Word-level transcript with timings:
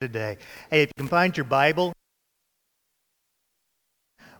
today. 0.00 0.38
Hey, 0.70 0.82
if 0.82 0.88
you 0.88 0.94
can 0.96 1.08
find 1.08 1.36
your 1.36 1.44
Bible, 1.44 1.92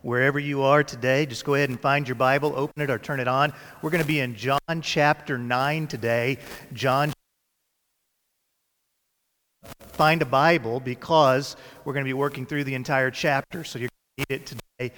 wherever 0.00 0.38
you 0.38 0.62
are 0.62 0.82
today, 0.82 1.26
just 1.26 1.44
go 1.44 1.54
ahead 1.54 1.68
and 1.68 1.78
find 1.78 2.08
your 2.08 2.14
Bible, 2.14 2.54
open 2.56 2.82
it 2.82 2.88
or 2.88 2.98
turn 2.98 3.20
it 3.20 3.28
on. 3.28 3.52
We're 3.82 3.90
going 3.90 4.00
to 4.02 4.08
be 4.08 4.20
in 4.20 4.34
John 4.36 4.80
chapter 4.80 5.36
9 5.36 5.86
today. 5.86 6.38
John 6.72 7.12
find 9.88 10.22
a 10.22 10.24
Bible 10.24 10.80
because 10.80 11.56
we're 11.84 11.92
going 11.92 12.06
to 12.06 12.08
be 12.08 12.14
working 12.14 12.46
through 12.46 12.64
the 12.64 12.74
entire 12.74 13.10
chapter, 13.10 13.62
so 13.62 13.78
you're 13.78 13.90
going 14.16 14.26
to 14.28 14.34
need 14.34 14.40
it 14.40 14.46
today. 14.46 14.94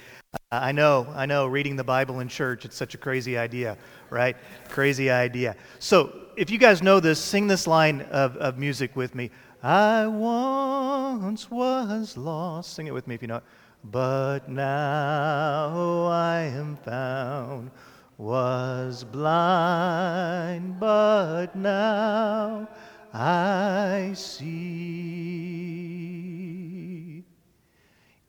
I 0.49 0.71
know, 0.71 1.07
I 1.13 1.25
know, 1.25 1.45
reading 1.45 1.75
the 1.75 1.83
Bible 1.83 2.21
in 2.21 2.29
church, 2.29 2.63
it's 2.63 2.77
such 2.77 2.95
a 2.95 2.97
crazy 2.97 3.37
idea, 3.37 3.77
right? 4.09 4.37
Crazy 4.69 5.11
idea. 5.11 5.57
So, 5.79 6.19
if 6.35 6.49
you 6.49 6.57
guys 6.57 6.81
know 6.81 6.99
this, 6.99 7.19
sing 7.19 7.45
this 7.47 7.67
line 7.67 8.01
of, 8.09 8.37
of 8.37 8.57
music 8.57 8.95
with 8.95 9.13
me. 9.13 9.29
I 9.63 10.05
once 10.07 11.49
was 11.49 12.17
lost. 12.17 12.73
Sing 12.73 12.87
it 12.87 12.93
with 12.93 13.07
me 13.07 13.15
if 13.15 13.21
you 13.21 13.29
know 13.29 13.37
it. 13.37 13.43
But 13.85 14.49
now 14.49 16.07
I 16.07 16.41
am 16.41 16.75
found. 16.77 17.71
Was 18.17 19.05
blind, 19.05 20.79
but 20.79 21.55
now 21.55 22.67
I 23.13 24.11
see. 24.15 24.43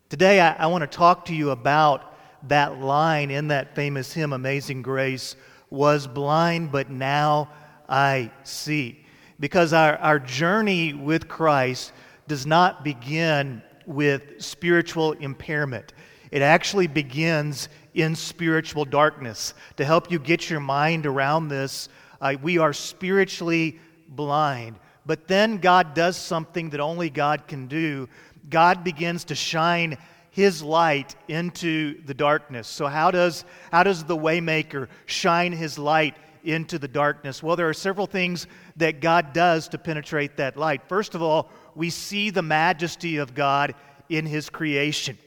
Today, 0.08 0.40
I, 0.40 0.54
I 0.54 0.66
want 0.68 0.82
to 0.82 0.86
talk 0.86 1.26
to 1.26 1.34
you 1.34 1.50
about 1.50 2.14
that 2.48 2.80
line 2.80 3.30
in 3.30 3.48
that 3.48 3.74
famous 3.74 4.12
hymn, 4.12 4.32
Amazing 4.32 4.82
Grace 4.82 5.36
was 5.68 6.06
blind, 6.06 6.70
but 6.72 6.90
now 6.90 7.50
I 7.88 8.30
see 8.44 9.03
because 9.40 9.72
our, 9.72 9.96
our 9.96 10.18
journey 10.18 10.92
with 10.92 11.28
Christ 11.28 11.92
does 12.26 12.46
not 12.46 12.84
begin 12.84 13.62
with 13.86 14.40
spiritual 14.42 15.12
impairment. 15.12 15.92
It 16.30 16.42
actually 16.42 16.86
begins 16.86 17.68
in 17.94 18.16
spiritual 18.16 18.84
darkness. 18.84 19.54
To 19.76 19.84
help 19.84 20.10
you 20.10 20.18
get 20.18 20.50
your 20.50 20.60
mind 20.60 21.06
around 21.06 21.48
this, 21.48 21.88
uh, 22.20 22.34
we 22.42 22.58
are 22.58 22.72
spiritually 22.72 23.78
blind. 24.08 24.76
But 25.06 25.28
then 25.28 25.58
God 25.58 25.94
does 25.94 26.16
something 26.16 26.70
that 26.70 26.80
only 26.80 27.10
God 27.10 27.46
can 27.46 27.66
do. 27.66 28.08
God 28.48 28.84
begins 28.84 29.24
to 29.24 29.34
shine 29.34 29.98
his 30.30 30.62
light 30.62 31.14
into 31.28 32.02
the 32.04 32.14
darkness. 32.14 32.66
So 32.66 32.86
how 32.86 33.10
does 33.10 33.44
how 33.70 33.84
does 33.84 34.04
the 34.04 34.16
waymaker 34.16 34.88
shine 35.06 35.52
his 35.52 35.78
light 35.78 36.16
into 36.44 36.78
the 36.78 36.88
darkness? 36.88 37.42
Well, 37.42 37.56
there 37.56 37.68
are 37.68 37.74
several 37.74 38.06
things 38.06 38.46
that 38.76 39.00
God 39.00 39.32
does 39.32 39.68
to 39.68 39.78
penetrate 39.78 40.36
that 40.36 40.56
light. 40.56 40.88
First 40.88 41.14
of 41.14 41.22
all, 41.22 41.50
we 41.74 41.90
see 41.90 42.30
the 42.30 42.42
majesty 42.42 43.16
of 43.16 43.34
God 43.34 43.74
in 44.08 44.26
His 44.26 44.50
creation. 44.50 45.18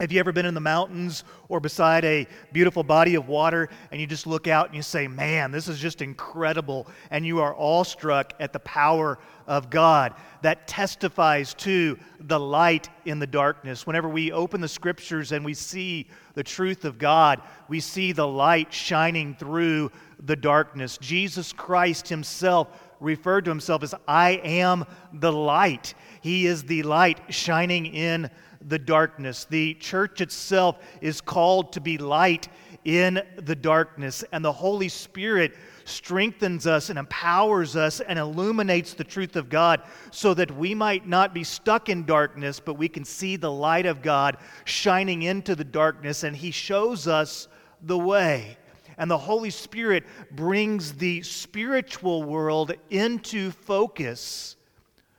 Have 0.00 0.12
you 0.12 0.18
ever 0.18 0.32
been 0.32 0.46
in 0.46 0.54
the 0.54 0.60
mountains 0.60 1.24
or 1.50 1.60
beside 1.60 2.06
a 2.06 2.26
beautiful 2.52 2.82
body 2.82 3.16
of 3.16 3.28
water 3.28 3.68
and 3.92 4.00
you 4.00 4.06
just 4.06 4.26
look 4.26 4.48
out 4.48 4.64
and 4.64 4.74
you 4.74 4.80
say, 4.80 5.06
Man, 5.06 5.50
this 5.50 5.68
is 5.68 5.78
just 5.78 6.00
incredible? 6.00 6.86
And 7.10 7.26
you 7.26 7.42
are 7.42 7.54
awestruck 7.54 8.32
at 8.40 8.54
the 8.54 8.60
power 8.60 9.18
of 9.46 9.68
God. 9.68 10.14
That 10.40 10.66
testifies 10.66 11.52
to 11.54 11.98
the 12.18 12.40
light 12.40 12.88
in 13.04 13.18
the 13.18 13.26
darkness. 13.26 13.86
Whenever 13.86 14.08
we 14.08 14.32
open 14.32 14.62
the 14.62 14.68
scriptures 14.68 15.32
and 15.32 15.44
we 15.44 15.52
see 15.52 16.06
the 16.32 16.44
truth 16.44 16.86
of 16.86 16.96
God, 16.96 17.42
we 17.68 17.78
see 17.78 18.12
the 18.12 18.26
light 18.26 18.72
shining 18.72 19.34
through 19.34 19.92
the 20.24 20.36
darkness. 20.36 20.98
Jesus 20.98 21.52
Christ 21.52 22.08
Himself 22.08 22.68
referred 23.00 23.46
to 23.46 23.50
Himself 23.50 23.82
as, 23.82 23.94
I 24.06 24.40
am 24.44 24.84
the 25.12 25.32
light. 25.32 25.94
He 26.20 26.46
is 26.46 26.64
the 26.64 26.82
light 26.82 27.32
shining 27.32 27.86
in 27.86 28.30
the 28.66 28.78
darkness. 28.78 29.46
The 29.48 29.74
church 29.74 30.20
itself 30.20 30.78
is 31.00 31.20
called 31.20 31.72
to 31.72 31.80
be 31.80 31.96
light 31.96 32.48
in 32.84 33.22
the 33.36 33.54
darkness, 33.54 34.24
and 34.32 34.44
the 34.44 34.52
Holy 34.52 34.88
Spirit 34.88 35.54
strengthens 35.84 36.66
us 36.66 36.88
and 36.88 36.98
empowers 36.98 37.76
us 37.76 38.00
and 38.00 38.18
illuminates 38.18 38.94
the 38.94 39.04
truth 39.04 39.36
of 39.36 39.48
God 39.48 39.82
so 40.10 40.34
that 40.34 40.56
we 40.56 40.74
might 40.74 41.06
not 41.06 41.34
be 41.34 41.44
stuck 41.44 41.88
in 41.88 42.04
darkness, 42.04 42.60
but 42.60 42.74
we 42.74 42.88
can 42.88 43.04
see 43.04 43.36
the 43.36 43.50
light 43.50 43.86
of 43.86 44.02
God 44.02 44.36
shining 44.64 45.22
into 45.22 45.54
the 45.54 45.64
darkness, 45.64 46.22
and 46.22 46.34
He 46.36 46.50
shows 46.50 47.06
us 47.06 47.48
the 47.82 47.98
way. 47.98 48.56
And 49.00 49.10
the 49.10 49.16
Holy 49.16 49.48
Spirit 49.48 50.04
brings 50.30 50.92
the 50.92 51.22
spiritual 51.22 52.22
world 52.22 52.72
into 52.90 53.50
focus 53.50 54.56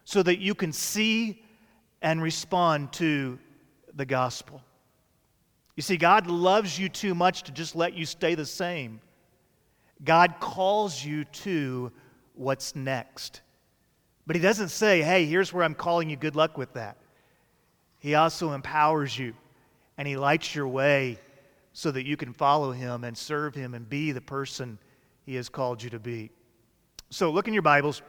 so 0.06 0.22
that 0.22 0.38
you 0.38 0.54
can 0.54 0.72
see 0.72 1.44
and 2.04 2.22
respond 2.22 2.94
to 2.94 3.40
the 3.96 4.06
gospel. 4.06 4.62
You 5.76 5.82
see, 5.82 5.98
God 5.98 6.28
loves 6.28 6.78
you 6.78 6.90
too 6.90 7.16
much 7.16 7.42
to 7.44 7.52
just 7.52 7.76
let 7.76 7.96
you 7.96 8.06
stay 8.06 8.36
the 8.36 8.46
same. 8.46 9.02
God 10.04 10.36
calls 10.40 11.04
you 11.04 11.24
to 11.26 11.92
what's 12.36 12.76
next. 12.76 13.42
But 14.28 14.36
He 14.36 14.44
doesn't 14.44 14.70
say, 14.70 15.02
hey, 15.02 15.26
here's 15.26 15.52
where 15.52 15.64
I'm 15.64 15.74
calling 15.74 16.08
you, 16.08 16.18
good 16.18 16.36
luck 16.36 16.56
with 16.56 16.74
that. 16.74 16.98
He 17.98 18.14
also 18.14 18.52
empowers 18.52 19.18
you 19.18 19.34
and 19.98 20.08
He 20.08 20.18
lights 20.18 20.54
your 20.54 20.68
way 20.68 21.18
so 21.74 21.92
that 21.92 22.06
you 22.06 22.18
can 22.18 22.34
follow 22.34 22.72
Him 22.72 23.04
and 23.04 23.18
serve 23.18 23.56
Him 23.56 23.74
and 23.74 23.90
be 23.90 24.12
the 24.12 24.22
person 24.22 24.78
He 25.26 25.36
has 25.36 25.50
called 25.50 25.82
you 25.82 25.90
to 25.92 26.00
be. 26.00 26.32
So 27.10 27.32
look 27.32 27.48
in 27.48 27.54
your 27.54 27.64
Bibles, 27.64 28.02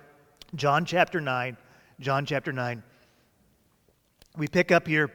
John 0.54 0.84
chapter 0.84 1.20
9. 1.20 1.56
John 2.00 2.26
chapter 2.26 2.52
9. 2.52 2.82
We 4.36 4.48
pick 4.48 4.72
up 4.72 4.86
here 4.86 5.12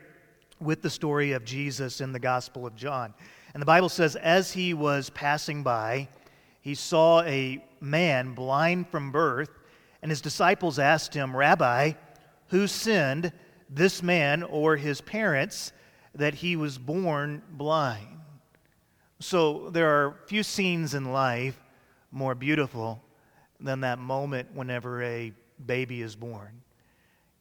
with 0.59 0.81
the 0.81 0.89
story 0.89 1.33
of 1.33 1.45
Jesus 1.45 2.01
in 2.01 2.11
the 2.11 2.19
Gospel 2.19 2.65
of 2.65 2.75
John. 2.75 3.13
And 3.53 3.61
the 3.61 3.65
Bible 3.65 3.89
says, 3.89 4.15
as 4.15 4.51
he 4.51 4.73
was 4.73 5.09
passing 5.09 5.63
by, 5.63 6.07
he 6.61 6.75
saw 6.75 7.21
a 7.23 7.63
man 7.79 8.33
blind 8.33 8.89
from 8.89 9.11
birth, 9.11 9.49
and 10.01 10.11
his 10.11 10.21
disciples 10.21 10.79
asked 10.79 11.13
him, 11.13 11.35
Rabbi, 11.35 11.93
who 12.47 12.67
sinned, 12.67 13.31
this 13.69 14.01
man 14.01 14.43
or 14.43 14.75
his 14.77 15.01
parents, 15.01 15.73
that 16.15 16.35
he 16.35 16.55
was 16.55 16.77
born 16.77 17.41
blind? 17.51 18.16
So 19.19 19.71
there 19.71 19.89
are 19.89 20.15
few 20.27 20.43
scenes 20.43 20.93
in 20.93 21.11
life 21.11 21.59
more 22.11 22.35
beautiful 22.35 23.01
than 23.59 23.81
that 23.81 23.97
moment 23.97 24.49
whenever 24.53 25.01
a 25.01 25.33
baby 25.65 26.03
is 26.03 26.15
born. 26.15 26.61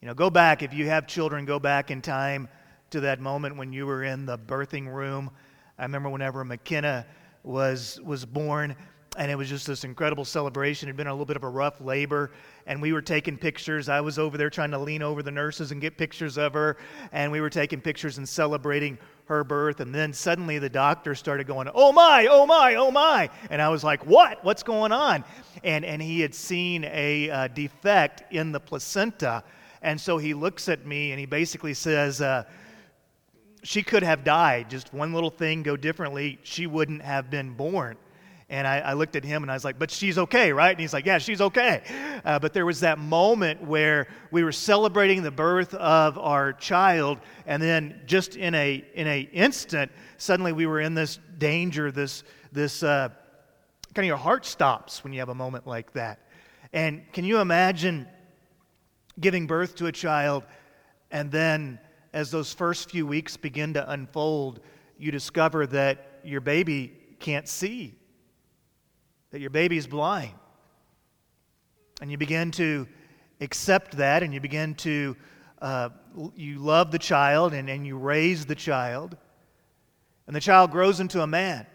You 0.01 0.09
know, 0.09 0.15
go 0.15 0.31
back, 0.31 0.63
if 0.63 0.73
you 0.73 0.87
have 0.87 1.07
children, 1.07 1.45
go 1.45 1.59
back 1.59 1.91
in 1.91 2.01
time 2.01 2.49
to 2.91 3.01
that 3.01 3.21
moment 3.21 3.57
when 3.57 3.75
you 3.75 3.87
were 3.87 4.05
in 4.05 4.25
the 4.25 4.39
birthing 4.39 4.93
room. 4.93 5.31
I 5.79 5.83
remember 5.83 6.09
whenever 6.09 6.45
McKenna 6.45 7.05
was, 7.43 8.01
was 8.03 8.25
born, 8.25 8.75
and 9.19 9.31
it 9.31 9.35
was 9.35 9.49
just 9.49 9.67
this 9.67 9.85
incredible 9.85 10.25
celebration. 10.25 10.89
It 10.89 10.93
had 10.93 10.97
been 10.97 11.07
a 11.07 11.13
little 11.13 11.27
bit 11.27 11.37
of 11.37 11.45
a 11.45 11.49
rough 11.49 11.83
labor, 11.83 12.33
and 12.67 12.81
we 12.81 12.95
were 12.95 13.03
taking 13.03 13.37
pictures. 13.37 13.91
I 13.91 14.01
was 14.01 14.19
over 14.19 14.39
there 14.39 14.49
trying 14.49 14.71
to 14.71 14.79
lean 14.79 15.03
over 15.03 15.23
the 15.23 15.31
nurses 15.31 15.73
and 15.73 15.81
get 15.81 15.99
pictures 15.99 16.39
of 16.39 16.55
her, 16.55 16.79
and 17.13 17.31
we 17.31 17.43
were 17.43 17.51
taking 17.51 17.83
pictures 17.83 18.17
and 18.17 18.27
celebrating 18.27 18.97
her 19.27 19.45
birth. 19.45 19.81
And 19.81 19.95
then 19.95 20.13
suddenly 20.13 20.59
the 20.59 20.71
doctor 20.71 21.15
started 21.15 21.47
going, 21.47 21.69
Oh 21.75 21.93
my, 21.93 22.27
oh 22.31 22.47
my, 22.47 22.75
oh 22.77 22.91
my. 22.91 23.31
And 23.51 23.61
I 23.61 23.69
was 23.69 23.85
like, 23.85 24.07
What? 24.07 24.45
What's 24.45 24.63
going 24.63 24.93
on? 24.93 25.25
And, 25.63 25.85
and 25.85 26.01
he 26.01 26.21
had 26.21 26.35
seen 26.35 26.85
a 26.85 27.31
uh, 27.31 27.49
defect 27.49 28.33
in 28.33 28.53
the 28.53 28.61
placenta 28.61 29.45
and 29.87 30.01
so 30.01 30.19
he 30.19 30.35
looks 30.35 30.69
at 30.69 30.85
me 30.85 31.13
and 31.13 31.21
he 31.21 31.27
basically 31.27 31.73
says, 31.73 32.21
uh, 32.21 32.43
She 33.63 33.83
could 33.83 34.03
have 34.03 34.25
died. 34.25 34.69
Just 34.69 34.93
one 34.93 35.13
little 35.13 35.31
thing 35.31 35.63
go 35.63 35.77
differently, 35.77 36.39
she 36.43 36.67
wouldn't 36.67 37.03
have 37.03 37.31
been 37.31 37.55
born. 37.55 37.97
And 38.49 38.65
I, 38.67 38.79
I, 38.79 38.93
looked 38.93 39.17
at 39.17 39.25
him 39.25 39.43
and 39.43 39.51
I 39.51 39.55
was 39.55 39.65
like, 39.65 39.77
but 39.77 39.91
she's 39.91 40.19
okay, 40.19 40.53
right? 40.53 40.71
And 40.71 40.79
he's 40.79 40.93
like, 40.93 41.05
yeah, 41.05 41.19
she's 41.19 41.41
okay. 41.41 41.83
Uh, 42.25 42.39
but 42.39 42.53
there 42.53 42.65
was 42.65 42.79
that 42.81 42.97
moment 42.97 43.61
where 43.61 44.07
we 44.31 44.45
were 44.45 44.53
celebrating 44.53 45.25
the 45.25 45.33
birth 45.33 45.75
of 45.75 46.17
our 46.17 46.53
child, 46.53 47.19
and 47.47 47.61
then 47.61 48.03
just 48.07 48.37
in 48.37 48.55
a 48.55 48.85
in 48.95 49.09
a 49.09 49.21
instant, 49.33 49.91
suddenly 50.17 50.53
we 50.53 50.67
were 50.67 50.81
in 50.81 50.95
this 50.95 51.19
danger, 51.39 51.91
this 51.91 52.23
this 52.53 52.85
uh, 52.85 53.09
kind 53.95 54.05
of 54.05 54.09
your 54.09 54.17
heart 54.17 54.47
stops 54.47 55.03
when 55.03 55.13
you 55.13 55.19
have 55.19 55.29
a 55.29 55.35
moment 55.35 55.67
like 55.67 55.93
that. 55.95 56.21
And 56.73 57.03
can 57.13 57.25
you 57.25 57.41
imagine 57.41 58.07
giving 59.19 59.49
birth 59.49 59.75
to 59.77 59.87
a 59.87 59.93
child, 59.93 60.45
and 61.11 61.33
then 61.33 61.81
as 62.13 62.31
those 62.31 62.53
first 62.53 62.91
few 62.91 63.07
weeks 63.07 63.37
begin 63.37 63.75
to 63.75 63.91
unfold, 63.91 64.61
you 64.99 65.11
discover 65.11 65.67
that 65.67 66.21
your 66.25 66.41
baby 66.41 66.93
can't 67.19 67.49
see, 67.49 67.95
that 69.37 69.41
your 69.41 69.51
baby's 69.51 69.87
blind. 69.87 70.33
And 72.01 72.11
you 72.11 72.17
begin 72.17 72.51
to 72.53 72.89
accept 73.43 73.99
that, 73.99 74.23
and 74.23 74.33
you 74.33 74.41
begin 74.41 74.75
to, 74.77 75.15
uh, 75.61 75.91
you 76.35 76.59
love 76.59 76.91
the 76.91 76.99
child, 76.99 77.53
and, 77.53 77.69
and 77.69 77.87
you 77.87 77.99
raise 77.99 78.47
the 78.47 78.55
child, 78.55 79.15
and 80.27 80.35
the 80.35 80.41
child 80.41 80.71
grows 80.71 81.01
into 81.01 81.21
a 81.21 81.27
man. 81.27 81.67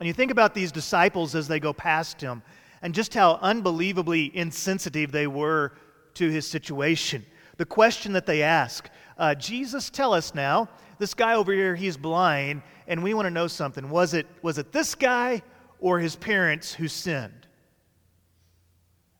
And 0.00 0.06
you 0.06 0.14
think 0.14 0.30
about 0.30 0.54
these 0.54 0.72
disciples 0.72 1.34
as 1.34 1.46
they 1.46 1.60
go 1.60 1.74
past 1.74 2.22
him, 2.22 2.42
and 2.80 2.94
just 2.94 3.12
how 3.12 3.38
unbelievably 3.42 4.34
insensitive 4.34 5.12
they 5.12 5.26
were 5.26 5.72
to 6.14 6.30
his 6.30 6.46
situation. 6.48 7.22
The 7.58 7.66
question 7.66 8.14
that 8.14 8.24
they 8.24 8.42
ask 8.42 8.88
uh, 9.18 9.34
Jesus, 9.34 9.90
tell 9.90 10.14
us 10.14 10.34
now, 10.34 10.70
this 10.98 11.12
guy 11.12 11.34
over 11.34 11.52
here, 11.52 11.76
he's 11.76 11.98
blind, 11.98 12.62
and 12.88 13.02
we 13.02 13.12
want 13.12 13.26
to 13.26 13.30
know 13.30 13.46
something. 13.46 13.90
Was 13.90 14.14
it, 14.14 14.26
was 14.40 14.56
it 14.56 14.72
this 14.72 14.94
guy 14.94 15.42
or 15.84 15.98
his 15.98 16.16
parents 16.16 16.72
who 16.72 16.88
sinned? 16.88 17.46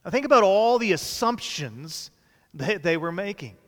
Now, 0.02 0.10
think 0.10 0.24
about 0.24 0.44
all 0.44 0.78
the 0.78 0.92
assumptions 0.92 2.10
that 2.54 2.82
they 2.82 2.96
were 2.96 3.12
making. 3.12 3.58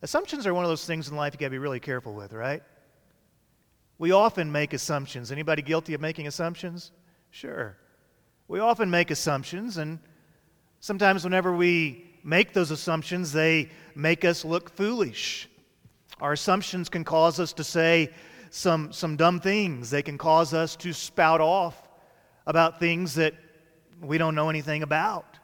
Assumptions 0.00 0.46
are 0.46 0.54
one 0.54 0.64
of 0.64 0.70
those 0.70 0.86
things 0.86 1.08
in 1.08 1.16
life 1.16 1.34
you 1.34 1.40
got 1.40 1.46
to 1.46 1.50
be 1.50 1.58
really 1.58 1.80
careful 1.80 2.14
with, 2.14 2.32
right? 2.32 2.62
We 3.98 4.12
often 4.12 4.52
make 4.52 4.72
assumptions. 4.74 5.32
Anybody 5.32 5.60
guilty 5.60 5.92
of 5.92 6.00
making 6.00 6.28
assumptions? 6.28 6.92
Sure. 7.32 7.76
We 8.46 8.60
often 8.60 8.88
make 8.88 9.10
assumptions, 9.10 9.76
and 9.76 9.98
sometimes 10.78 11.24
whenever 11.24 11.52
we 11.52 12.04
make 12.22 12.52
those 12.52 12.70
assumptions, 12.70 13.32
they 13.32 13.70
make 13.96 14.24
us 14.24 14.44
look 14.44 14.70
foolish. 14.70 15.48
Our 16.20 16.34
assumptions 16.34 16.88
can 16.88 17.02
cause 17.02 17.40
us 17.40 17.52
to 17.54 17.64
say 17.64 18.12
some, 18.54 18.92
some 18.92 19.16
dumb 19.16 19.40
things. 19.40 19.88
They 19.88 20.02
can 20.02 20.18
cause 20.18 20.52
us 20.52 20.76
to 20.76 20.92
spout 20.92 21.40
off 21.40 21.88
about 22.46 22.78
things 22.78 23.14
that 23.14 23.34
we 24.02 24.18
don't 24.18 24.34
know 24.34 24.50
anything 24.50 24.82
about. 24.82 25.38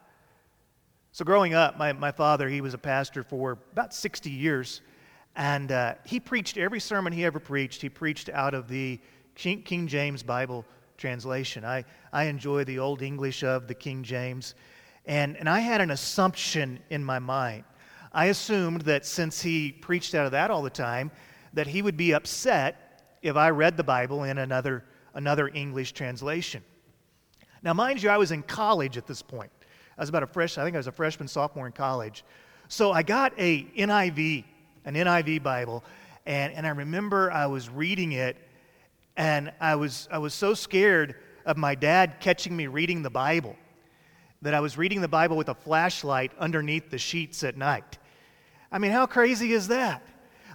So, 1.13 1.25
growing 1.25 1.55
up, 1.55 1.79
my, 1.79 1.95
my 1.95 2.13
father, 2.13 2.51
he 2.51 2.61
was 2.61 2.75
a 2.75 2.79
pastor 2.79 3.23
for 3.23 3.59
about 3.73 3.95
60 3.95 4.29
years. 4.31 4.83
And 5.35 5.73
uh, 5.73 5.95
he 6.05 6.21
preached 6.21 6.59
every 6.59 6.81
sermon 6.81 7.13
he 7.13 7.25
ever 7.25 7.41
preached, 7.41 7.81
he 7.81 7.89
preached 7.89 8.29
out 8.29 8.53
of 8.53 8.69
the 8.69 9.01
King, 9.35 9.63
King 9.63 9.87
James 9.87 10.23
Bible 10.23 10.67
translation. 10.99 11.65
I, 11.65 11.87
I 12.13 12.25
enjoy 12.25 12.65
the 12.65 12.79
Old 12.79 13.01
English 13.01 13.43
of 13.43 13.69
the 13.69 13.75
King 13.75 14.03
James. 14.03 14.55
And, 15.07 15.35
and 15.39 15.49
I 15.49 15.61
had 15.61 15.81
an 15.81 15.93
assumption 15.93 16.79
in 16.91 17.03
my 17.03 17.19
mind. 17.19 17.65
I 18.13 18.27
assumed 18.27 18.83
that 18.83 19.07
since 19.07 19.41
he 19.41 19.73
preached 19.73 20.15
out 20.15 20.27
of 20.27 20.33
that 20.33 20.51
all 20.51 20.61
the 20.61 20.69
time, 20.69 21.11
that 21.55 21.67
he 21.67 21.81
would 21.81 21.97
be 21.97 22.13
upset 22.13 22.85
if 23.23 23.37
I 23.37 23.51
read 23.51 23.77
the 23.77 23.85
Bible 23.85 24.25
in 24.25 24.39
another, 24.39 24.85
another 25.15 25.49
English 25.49 25.93
translation. 25.93 26.63
Now, 27.63 27.75
mind 27.75 28.03
you, 28.03 28.11
I 28.11 28.17
was 28.17 28.33
in 28.33 28.43
college 28.43 28.97
at 28.97 29.07
this 29.07 29.23
point. 29.23 29.51
I 29.97 30.01
was 30.03 30.09
about 30.09 30.23
a 30.23 30.27
fresh, 30.27 30.59
I 30.59 30.65
think 30.65 30.77
I 30.77 30.79
was 30.79 30.87
a 30.87 30.93
freshman, 30.93 31.29
sophomore 31.29 31.67
in 31.67 31.73
college. 31.73 32.25
So 32.69 32.93
I 32.93 33.03
got 33.03 33.33
a 33.37 33.65
NIV 33.77 34.45
an 34.89 34.95
NIV 34.95 35.43
Bible, 35.43 35.85
and, 36.25 36.51
and 36.55 36.67
I 36.67 36.71
remember 36.71 37.31
I 37.31 37.47
was 37.47 37.69
reading 37.69 38.13
it, 38.13 38.39
and 39.19 39.53
I 39.61 39.75
was, 39.75 40.09
I 40.11 40.17
was 40.17 40.33
so 40.33 40.55
scared 40.55 41.17
of 41.45 41.59
my 41.59 41.75
dad 41.75 42.17
catching 42.21 42.57
me 42.57 42.69
reading 42.69 43.03
the 43.03 43.11
Bible 43.11 43.55
that 44.41 44.55
I 44.55 44.61
was 44.61 44.79
reading 44.79 45.03
the 45.03 45.09
Bible 45.09 45.37
with 45.37 45.51
a 45.51 45.55
flashlight 45.55 46.33
underneath 46.39 46.91
the 46.91 46.97
sheets 46.97 47.45
at 47.45 47.59
night. 47.59 47.99
I 48.73 48.79
mean, 48.79 48.91
how 48.91 49.05
crazy 49.05 49.53
is 49.53 49.69
that? 49.69 50.03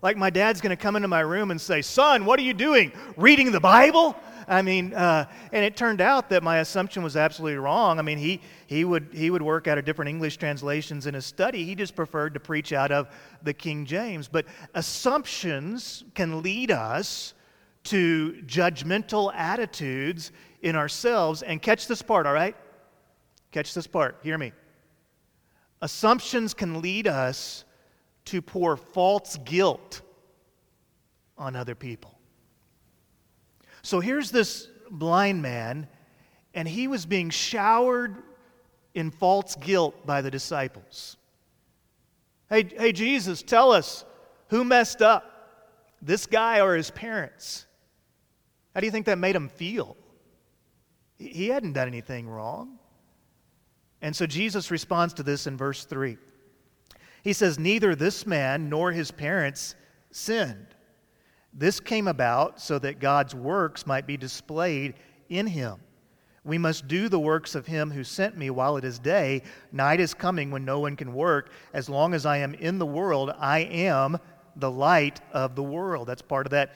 Like, 0.04 0.18
my 0.18 0.30
dad's 0.30 0.60
going 0.60 0.72
to 0.72 0.76
come 0.76 0.98
into 0.98 1.08
my 1.08 1.22
room 1.22 1.50
and 1.50 1.60
say, 1.60 1.82
Son, 1.82 2.26
what 2.26 2.38
are 2.38 2.44
you 2.44 2.54
doing? 2.54 2.92
Reading 3.16 3.54
the 3.54 3.62
Bible? 3.62 4.18
I 4.50 4.62
mean, 4.62 4.94
uh, 4.94 5.30
and 5.54 5.64
it 5.64 5.78
turned 5.78 6.02
out 6.02 6.30
that 6.32 6.44
my 6.44 6.58
assumption 6.58 7.04
was 7.04 7.16
absolutely 7.16 7.58
wrong. 7.58 8.00
I 8.00 8.02
mean, 8.02 8.18
he, 8.18 8.42
he, 8.68 8.84
would, 8.84 9.08
he 9.14 9.30
would 9.30 9.42
work 9.42 9.66
out 9.70 9.78
of 9.78 9.86
different 9.86 10.10
English 10.10 10.36
translations 10.36 11.08
in 11.08 11.14
his 11.14 11.26
study. 11.26 11.64
He 11.64 11.74
just 11.74 11.96
preferred 11.96 12.34
to 12.34 12.42
preach 12.42 12.74
out 12.74 12.92
of 12.92 13.08
the 13.44 13.54
King 13.54 13.86
James. 13.86 14.28
But 14.28 14.46
assumptions 14.74 16.04
can 16.16 16.42
lead 16.42 16.70
us 16.70 17.34
to 17.86 18.44
judgmental 18.46 19.34
attitudes 19.34 20.34
in 20.64 20.76
ourselves. 20.76 21.44
And 21.44 21.62
catch 21.62 21.88
this 21.88 22.02
part, 22.02 22.28
all 22.28 22.34
right? 22.34 22.58
Catch 23.54 23.74
this 23.74 23.88
part. 23.88 24.18
Hear 24.22 24.38
me. 24.38 24.52
Assumptions 25.82 26.54
can 26.54 26.82
lead 26.82 27.08
us 27.08 27.64
to 28.26 28.42
pour 28.42 28.78
false 28.78 29.38
guilt 29.44 30.02
on 31.38 31.56
other 31.56 31.76
people. 31.76 32.18
So 33.82 34.00
here's 34.00 34.32
this 34.32 34.68
blind 34.90 35.42
man, 35.42 35.88
and 36.54 36.68
he 36.68 36.88
was 36.88 37.06
being 37.06 37.30
showered 37.30 38.16
in 38.94 39.12
false 39.12 39.56
guilt 39.56 40.06
by 40.06 40.22
the 40.22 40.32
disciples. 40.32 41.18
Hey, 42.50 42.64
hey, 42.64 42.92
Jesus, 42.92 43.42
tell 43.42 43.72
us 43.72 44.06
who 44.50 44.64
messed 44.64 45.02
up, 45.02 45.30
this 46.02 46.26
guy 46.26 46.62
or 46.62 46.76
his 46.76 46.92
parents? 46.92 47.66
How 48.74 48.82
do 48.82 48.86
you 48.86 48.92
think 48.92 49.06
that 49.06 49.18
made 49.18 49.36
him 49.36 49.50
feel? 49.50 49.98
He 51.18 51.48
hadn't 51.48 51.74
done 51.74 51.88
anything 51.88 52.28
wrong. 52.28 52.78
And 54.02 54.16
so 54.16 54.26
Jesus 54.26 54.70
responds 54.70 55.14
to 55.16 55.24
this 55.24 55.48
in 55.48 55.56
verse 55.56 55.86
3. 55.86 56.18
He 57.24 57.34
says, 57.34 57.58
Neither 57.58 57.96
this 57.96 58.28
man 58.28 58.70
nor 58.70 58.92
his 58.92 59.12
parents 59.12 59.76
sinned. 60.12 60.68
This 61.54 61.80
came 61.80 62.08
about 62.08 62.60
so 62.60 62.78
that 62.80 63.00
God's 63.00 63.34
works 63.34 63.88
might 63.88 64.06
be 64.06 64.18
displayed 64.18 64.96
in 65.30 65.48
him. 65.48 65.78
We 66.44 66.58
must 66.58 66.88
do 66.88 67.08
the 67.08 67.20
works 67.20 67.56
of 67.56 67.66
him 67.66 67.90
who 67.90 68.04
sent 68.04 68.38
me 68.38 68.50
while 68.50 68.76
it 68.76 68.84
is 68.84 69.00
day. 69.00 69.44
Night 69.72 70.02
is 70.02 70.14
coming 70.14 70.52
when 70.52 70.66
no 70.66 70.80
one 70.80 70.98
can 70.98 71.14
work. 71.14 71.52
As 71.74 71.88
long 71.88 72.14
as 72.14 72.26
I 72.26 72.38
am 72.38 72.54
in 72.56 72.80
the 72.80 72.86
world, 72.86 73.32
I 73.40 73.60
am 73.60 74.18
the 74.58 74.72
light 74.72 75.22
of 75.32 75.56
the 75.56 75.64
world. 75.64 76.08
That's 76.08 76.22
part 76.22 76.46
of 76.46 76.52
that 76.52 76.74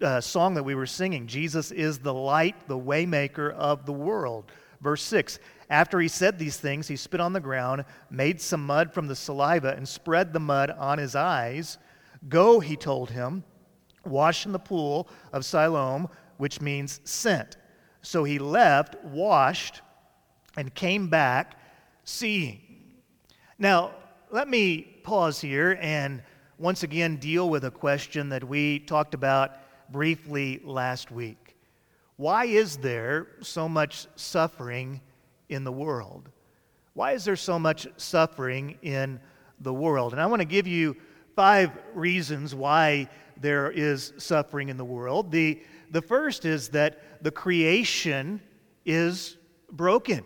uh, 0.00 0.20
song 0.20 0.54
that 0.54 0.62
we 0.62 0.76
were 0.76 0.86
singing. 0.86 1.26
Jesus 1.26 1.72
is 1.72 1.98
the 1.98 2.14
light, 2.14 2.68
the 2.68 2.78
waymaker 2.78 3.52
of 3.54 3.84
the 3.84 3.92
world. 3.92 4.52
Verse 4.80 5.02
6 5.02 5.40
After 5.70 6.00
he 6.00 6.08
said 6.08 6.38
these 6.38 6.56
things, 6.56 6.88
he 6.88 6.96
spit 6.96 7.20
on 7.20 7.32
the 7.32 7.40
ground, 7.40 7.84
made 8.10 8.40
some 8.40 8.66
mud 8.66 8.92
from 8.92 9.06
the 9.06 9.16
saliva, 9.16 9.74
and 9.76 9.88
spread 9.88 10.32
the 10.32 10.40
mud 10.40 10.70
on 10.70 10.98
his 10.98 11.14
eyes. 11.14 11.78
Go, 12.28 12.60
he 12.60 12.76
told 12.76 13.10
him 13.10 13.44
wash 14.04 14.46
in 14.46 14.52
the 14.52 14.58
pool 14.58 15.08
of 15.32 15.44
Siloam, 15.44 16.08
which 16.38 16.60
means 16.60 17.00
sent. 17.04 17.56
So 18.02 18.24
he 18.24 18.38
left, 18.38 18.96
washed, 19.04 19.82
and 20.56 20.74
came 20.74 21.08
back 21.08 21.58
seeing. 22.04 22.60
Now, 23.58 23.92
let 24.30 24.48
me 24.48 25.00
pause 25.02 25.40
here 25.40 25.78
and 25.80 26.22
once 26.58 26.82
again 26.82 27.16
deal 27.16 27.48
with 27.48 27.64
a 27.64 27.70
question 27.70 28.28
that 28.30 28.44
we 28.44 28.80
talked 28.80 29.14
about 29.14 29.52
briefly 29.90 30.60
last 30.64 31.10
week. 31.10 31.56
Why 32.16 32.44
is 32.44 32.76
there 32.78 33.28
so 33.42 33.68
much 33.68 34.06
suffering 34.16 35.00
in 35.50 35.64
the 35.64 35.72
world? 35.72 36.30
Why 36.94 37.12
is 37.12 37.24
there 37.24 37.36
so 37.36 37.58
much 37.58 37.86
suffering 37.96 38.78
in 38.82 39.20
the 39.60 39.72
world? 39.72 40.12
And 40.12 40.20
I 40.20 40.26
want 40.26 40.40
to 40.40 40.46
give 40.46 40.66
you 40.66 40.96
five 41.36 41.70
reasons 41.94 42.54
why 42.54 43.08
there 43.40 43.70
is 43.70 44.12
suffering 44.18 44.68
in 44.68 44.76
the 44.76 44.84
world. 44.84 45.30
The, 45.30 45.62
the 45.90 46.02
first 46.02 46.44
is 46.44 46.68
that 46.70 47.22
the 47.22 47.30
creation 47.30 48.40
is 48.84 49.36
broken. 49.72 50.24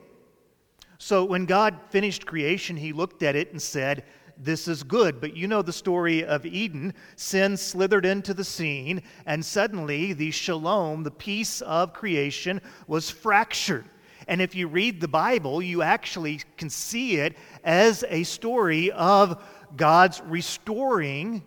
So 0.99 1.25
when 1.25 1.45
God 1.45 1.79
finished 1.91 2.27
creation, 2.27 2.77
he 2.77 2.93
looked 2.93 3.23
at 3.23 3.37
it 3.37 3.51
and 3.53 3.61
said, 3.61 4.05
This 4.39 4.69
is 4.69 4.83
good. 4.83 5.21
But 5.21 5.37
you 5.37 5.47
know 5.47 5.63
the 5.63 5.73
story 5.73 6.25
of 6.25 6.47
Eden. 6.47 6.95
Sin 7.17 7.57
slithered 7.57 8.07
into 8.07 8.33
the 8.33 8.45
scene, 8.45 9.03
and 9.27 9.45
suddenly 9.45 10.13
the 10.13 10.31
shalom, 10.31 11.03
the 11.03 11.11
peace 11.11 11.61
of 11.61 11.93
creation, 11.93 12.61
was 12.87 13.11
fractured. 13.11 13.85
And 14.29 14.41
if 14.41 14.55
you 14.55 14.69
read 14.69 15.01
the 15.01 15.09
Bible, 15.09 15.63
you 15.63 15.83
actually 15.83 16.41
can 16.57 16.71
see 16.71 17.17
it 17.17 17.37
as 17.63 18.05
a 18.09 18.23
story 18.25 18.91
of 18.93 19.43
God's 19.77 20.21
restoring 20.27 21.43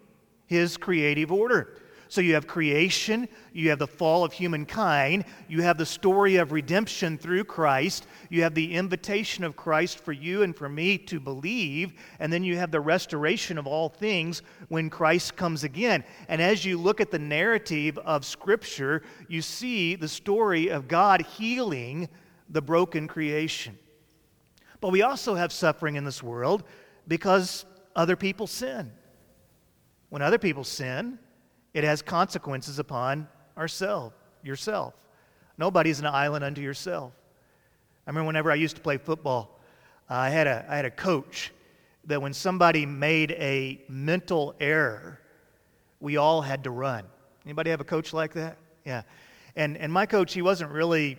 his 0.45 0.77
creative 0.77 1.31
order. 1.31 1.77
So 2.09 2.21
you 2.21 2.35
have 2.35 2.47
creation, 2.47 3.27
you 3.51 3.69
have 3.69 3.79
the 3.79 3.87
fall 3.87 4.23
of 4.23 4.31
humankind, 4.31 5.25
you 5.49 5.61
have 5.61 5.77
the 5.77 5.85
story 5.85 6.37
of 6.37 6.53
redemption 6.53 7.17
through 7.17 7.43
Christ, 7.43 8.07
you 8.29 8.43
have 8.43 8.53
the 8.53 8.75
invitation 8.75 9.43
of 9.43 9.57
Christ 9.57 9.99
for 9.99 10.13
you 10.13 10.43
and 10.43 10.55
for 10.55 10.69
me 10.69 10.97
to 10.99 11.19
believe, 11.19 11.93
and 12.19 12.31
then 12.31 12.43
you 12.43 12.57
have 12.57 12.71
the 12.71 12.79
restoration 12.79 13.57
of 13.57 13.67
all 13.67 13.89
things 13.89 14.41
when 14.69 14.89
Christ 14.89 15.35
comes 15.35 15.65
again. 15.65 16.03
And 16.29 16.41
as 16.41 16.63
you 16.63 16.77
look 16.77 17.01
at 17.01 17.11
the 17.11 17.19
narrative 17.19 17.97
of 17.99 18.25
Scripture, 18.25 19.03
you 19.27 19.41
see 19.41 19.95
the 19.95 20.07
story 20.07 20.69
of 20.69 20.87
God 20.87 21.21
healing 21.21 22.07
the 22.49 22.61
broken 22.61 23.07
creation. 23.07 23.77
But 24.79 24.91
we 24.91 25.01
also 25.01 25.35
have 25.35 25.51
suffering 25.51 25.95
in 25.95 26.03
this 26.03 26.21
world 26.21 26.63
because 27.07 27.65
other 27.95 28.15
people 28.15 28.47
sin. 28.47 28.91
When 30.09 30.21
other 30.21 30.37
people 30.37 30.63
sin, 30.63 31.19
it 31.73 31.83
has 31.83 32.01
consequences 32.01 32.79
upon 32.79 33.27
ourselves, 33.57 34.15
yourself. 34.43 34.93
Nobody's 35.57 35.99
an 35.99 36.05
island 36.05 36.43
unto 36.43 36.61
yourself. 36.61 37.13
I 38.05 38.09
remember 38.11 38.27
whenever 38.27 38.51
I 38.51 38.55
used 38.55 38.75
to 38.77 38.81
play 38.81 38.97
football, 38.97 39.59
uh, 40.09 40.13
I, 40.13 40.29
had 40.29 40.47
a, 40.47 40.65
I 40.69 40.75
had 40.75 40.85
a 40.85 40.91
coach 40.91 41.51
that 42.05 42.21
when 42.21 42.33
somebody 42.33 42.85
made 42.85 43.31
a 43.31 43.81
mental 43.89 44.55
error, 44.59 45.19
we 45.99 46.15
all 46.15 46.41
had 46.41 46.63
to 46.63 46.69
run. 46.69 47.03
Anybody 47.45 47.71
have 47.71 47.81
a 47.81 47.85
coach 47.85 48.13
like 48.13 48.33
that? 48.33 48.57
Yeah. 48.85 49.01
And, 49.55 49.77
and 49.77 49.91
my 49.91 50.05
coach, 50.05 50.33
he 50.33 50.41
wasn't 50.41 50.71
really 50.71 51.17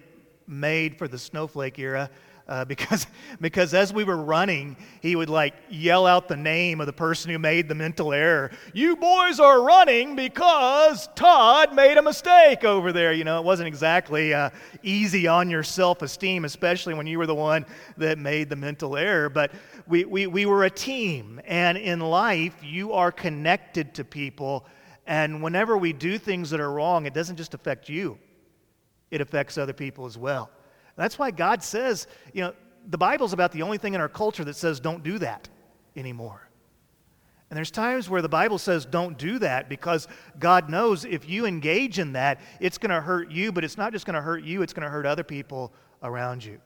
made 0.49 0.97
for 0.97 1.07
the 1.07 1.19
snowflake 1.19 1.79
era. 1.79 2.11
uh, 2.49 2.65
because, 2.65 3.07
because 3.41 3.75
as 3.75 3.93
we 3.93 4.05
were 4.05 4.17
running, 4.17 4.77
he 5.01 5.15
would 5.15 5.29
like 5.29 5.55
yell 5.69 6.07
out 6.07 6.29
the 6.29 6.37
name 6.37 6.81
of 6.81 6.87
the 6.87 6.93
person 6.93 7.31
who 7.31 7.39
made 7.39 7.69
the 7.69 7.75
mental 7.75 8.13
error. 8.13 8.51
You 8.73 8.97
boys 8.97 9.39
are 9.39 9.63
running 9.63 10.17
because 10.17 11.09
Todd 11.15 11.75
made 11.75 11.99
a 11.99 12.03
mistake 12.03 12.65
over 12.65 12.91
there. 12.91 13.13
You 13.13 13.25
know, 13.25 13.39
it 13.39 13.45
wasn't 13.45 13.69
exactly 13.69 14.33
uh, 14.33 14.51
easy 14.83 15.27
on 15.27 15.51
your 15.51 15.63
self 15.63 16.01
esteem, 16.03 16.45
especially 16.45 16.95
when 16.95 17.07
you 17.07 17.19
were 17.19 17.27
the 17.27 17.35
one 17.35 17.67
that 17.99 18.19
made 18.19 18.49
the 18.49 18.57
mental 18.57 18.97
error. 18.97 19.29
But 19.29 19.53
we, 19.87 20.05
we, 20.05 20.27
we 20.27 20.47
were 20.47 20.65
a 20.65 20.71
team, 20.71 21.41
and 21.47 21.77
in 21.77 22.01
life, 22.01 22.55
you 22.63 22.93
are 22.93 23.13
connected 23.13 23.95
to 23.95 24.05
people. 24.05 24.67
And 25.07 25.43
whenever 25.43 25.79
we 25.79 25.95
do 25.95 26.19
things 26.19 26.51
that 26.51 26.61
are 26.61 26.71
wrong, 26.71 27.07
it 27.07 27.15
doesn't 27.15 27.37
just 27.37 27.55
affect 27.55 27.89
you, 27.89 28.19
it 29.11 29.21
affects 29.21 29.59
other 29.59 29.73
people 29.73 30.07
as 30.07 30.19
well. 30.19 30.51
That's 30.97 31.19
why 31.19 31.31
God 31.31 31.63
says, 31.63 32.07
you 32.33 32.43
know, 32.43 32.53
the 32.89 32.99
Bible's 32.99 33.33
about 33.33 33.53
the 33.53 33.63
only 33.63 33.79
thing 33.79 33.95
in 33.95 34.01
our 34.01 34.09
culture 34.09 34.45
that 34.45 34.57
says 34.57 34.81
don't 34.81 35.03
do 35.03 35.19
that 35.19 35.49
anymore. 35.97 36.49
And 37.51 37.57
there's 37.57 37.71
times 37.71 38.11
where 38.11 38.21
the 38.21 38.29
Bible 38.29 38.59
says 38.59 38.85
don't 38.85 39.17
do 39.17 39.39
that 39.39 39.69
because 39.69 40.07
God 40.39 40.69
knows 40.69 41.05
if 41.05 41.29
you 41.29 41.47
engage 41.47 41.99
in 41.99 42.13
that, 42.13 42.41
it's 42.61 42.77
going 42.77 42.91
to 42.91 43.01
hurt 43.01 43.31
you, 43.31 43.53
but 43.53 43.65
it's 43.65 43.79
not 43.79 43.93
just 43.93 44.05
going 44.05 44.17
to 44.17 44.21
hurt 44.21 44.43
you, 44.43 44.63
it's 44.63 44.73
going 44.73 44.83
to 44.83 44.91
hurt 44.91 45.07
other 45.07 45.25
people 45.25 45.73
around 46.03 46.45
you. 46.45 46.61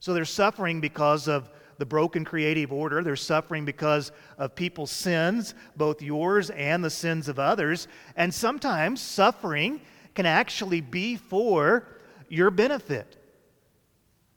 So 0.00 0.14
they're 0.14 0.24
suffering 0.24 0.80
because 0.80 1.28
of 1.28 1.50
the 1.78 1.86
broken 1.86 2.24
creative 2.24 2.72
order. 2.72 3.02
They're 3.04 3.16
suffering 3.16 3.64
because 3.64 4.10
of 4.36 4.54
people's 4.54 4.90
sins, 4.90 5.54
both 5.76 6.02
yours 6.02 6.50
and 6.50 6.84
the 6.84 6.90
sins 6.90 7.28
of 7.28 7.38
others. 7.38 7.86
And 8.16 8.34
sometimes 8.34 9.00
suffering 9.00 9.80
can 10.14 10.26
actually 10.26 10.80
be 10.80 11.16
for 11.16 11.86
your 12.28 12.50
benefit. 12.50 13.16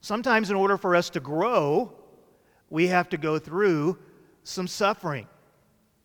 Sometimes, 0.01 0.49
in 0.49 0.55
order 0.55 0.77
for 0.77 0.95
us 0.95 1.09
to 1.11 1.19
grow, 1.19 1.93
we 2.69 2.87
have 2.87 3.09
to 3.09 3.17
go 3.17 3.37
through 3.37 3.97
some 4.43 4.67
suffering. 4.67 5.27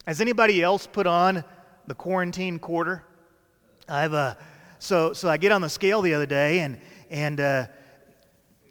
Has 0.06 0.20
anybody 0.20 0.62
else 0.62 0.86
put 0.86 1.06
on 1.06 1.44
the 1.86 1.94
quarantine 1.94 2.58
quarter? 2.58 3.04
I've 3.88 4.14
uh, 4.14 4.34
so 4.78 5.12
so 5.12 5.28
I 5.28 5.36
get 5.36 5.52
on 5.52 5.62
the 5.62 5.68
scale 5.68 6.02
the 6.02 6.14
other 6.14 6.26
day 6.26 6.60
and 6.60 6.78
and 7.10 7.40
uh, 7.40 7.66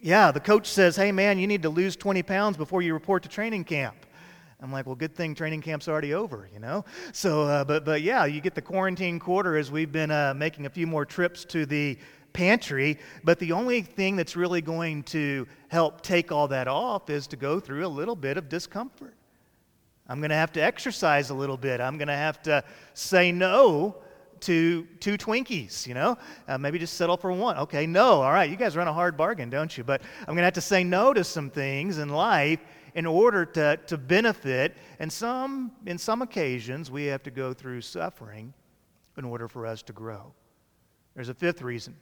yeah, 0.01 0.31
the 0.31 0.39
coach 0.39 0.67
says, 0.67 0.95
"Hey 0.95 1.11
man, 1.11 1.39
you 1.39 1.47
need 1.47 1.63
to 1.63 1.69
lose 1.69 1.95
20 1.95 2.21
pounds 2.23 2.57
before 2.57 2.81
you 2.81 2.93
report 2.93 3.23
to 3.23 3.29
training 3.29 3.63
camp." 3.63 4.04
I'm 4.65 4.71
like, 4.71 4.87
well, 4.87 4.95
good 4.95 5.13
thing 5.13 5.35
training 5.35 5.61
camp's 5.61 5.87
already 5.87 6.15
over, 6.15 6.49
you 6.51 6.59
know. 6.59 6.85
So, 7.13 7.43
uh, 7.43 7.63
but 7.63 7.85
but 7.85 8.01
yeah, 8.01 8.25
you 8.25 8.41
get 8.41 8.55
the 8.55 8.63
quarantine 8.63 9.19
quarter 9.19 9.57
as 9.57 9.69
we've 9.69 9.91
been 9.91 10.09
uh, 10.09 10.33
making 10.35 10.65
a 10.65 10.71
few 10.71 10.87
more 10.87 11.05
trips 11.05 11.45
to 11.45 11.67
the 11.67 11.99
pantry, 12.33 12.97
but 13.23 13.37
the 13.37 13.51
only 13.51 13.83
thing 13.83 14.15
that's 14.15 14.35
really 14.35 14.61
going 14.61 15.03
to 15.03 15.47
help 15.67 16.01
take 16.01 16.31
all 16.31 16.47
that 16.47 16.67
off 16.67 17.11
is 17.11 17.27
to 17.27 17.35
go 17.35 17.59
through 17.59 17.85
a 17.85 17.87
little 17.87 18.15
bit 18.15 18.37
of 18.37 18.49
discomfort. 18.49 19.13
I'm 20.09 20.19
going 20.19 20.31
to 20.31 20.35
have 20.35 20.51
to 20.53 20.63
exercise 20.63 21.29
a 21.29 21.35
little 21.35 21.57
bit. 21.57 21.79
I'm 21.79 21.99
going 21.99 22.07
to 22.07 22.15
have 22.15 22.41
to 22.43 22.63
say 22.95 23.31
no 23.31 23.97
to 24.41 24.87
two 24.99 25.15
Twinkies, 25.15 25.85
you 25.85 25.93
know? 25.93 26.17
Uh, 26.47 26.57
maybe 26.57 26.79
just 26.79 26.95
settle 26.95 27.17
for 27.17 27.31
one. 27.31 27.57
Okay, 27.59 27.85
no, 27.85 28.23
all 28.23 28.33
right, 28.33 28.49
you 28.49 28.55
guys 28.55 28.75
run 28.75 28.87
a 28.87 28.93
hard 28.93 29.15
bargain, 29.15 29.51
don't 29.51 29.77
you? 29.77 29.83
But 29.83 30.01
I'm 30.21 30.33
going 30.33 30.37
to 30.37 30.45
have 30.45 30.53
to 30.53 30.61
say 30.61 30.83
no 30.83 31.13
to 31.13 31.23
some 31.23 31.51
things 31.51 31.99
in 31.99 32.09
life 32.09 32.59
in 32.95 33.05
order 33.05 33.45
to, 33.45 33.77
to 33.87 33.97
benefit. 33.97 34.75
And 34.99 35.11
some, 35.13 35.71
in 35.85 35.97
some 35.97 36.21
occasions, 36.23 36.89
we 36.89 37.05
have 37.05 37.21
to 37.23 37.31
go 37.31 37.53
through 37.53 37.81
suffering 37.81 38.53
in 39.17 39.23
order 39.23 39.47
for 39.47 39.67
us 39.67 39.83
to 39.83 39.93
grow. 39.93 40.33
There's 41.13 41.29
a 41.29 41.33
fifth 41.33 41.61
reason 41.61 41.95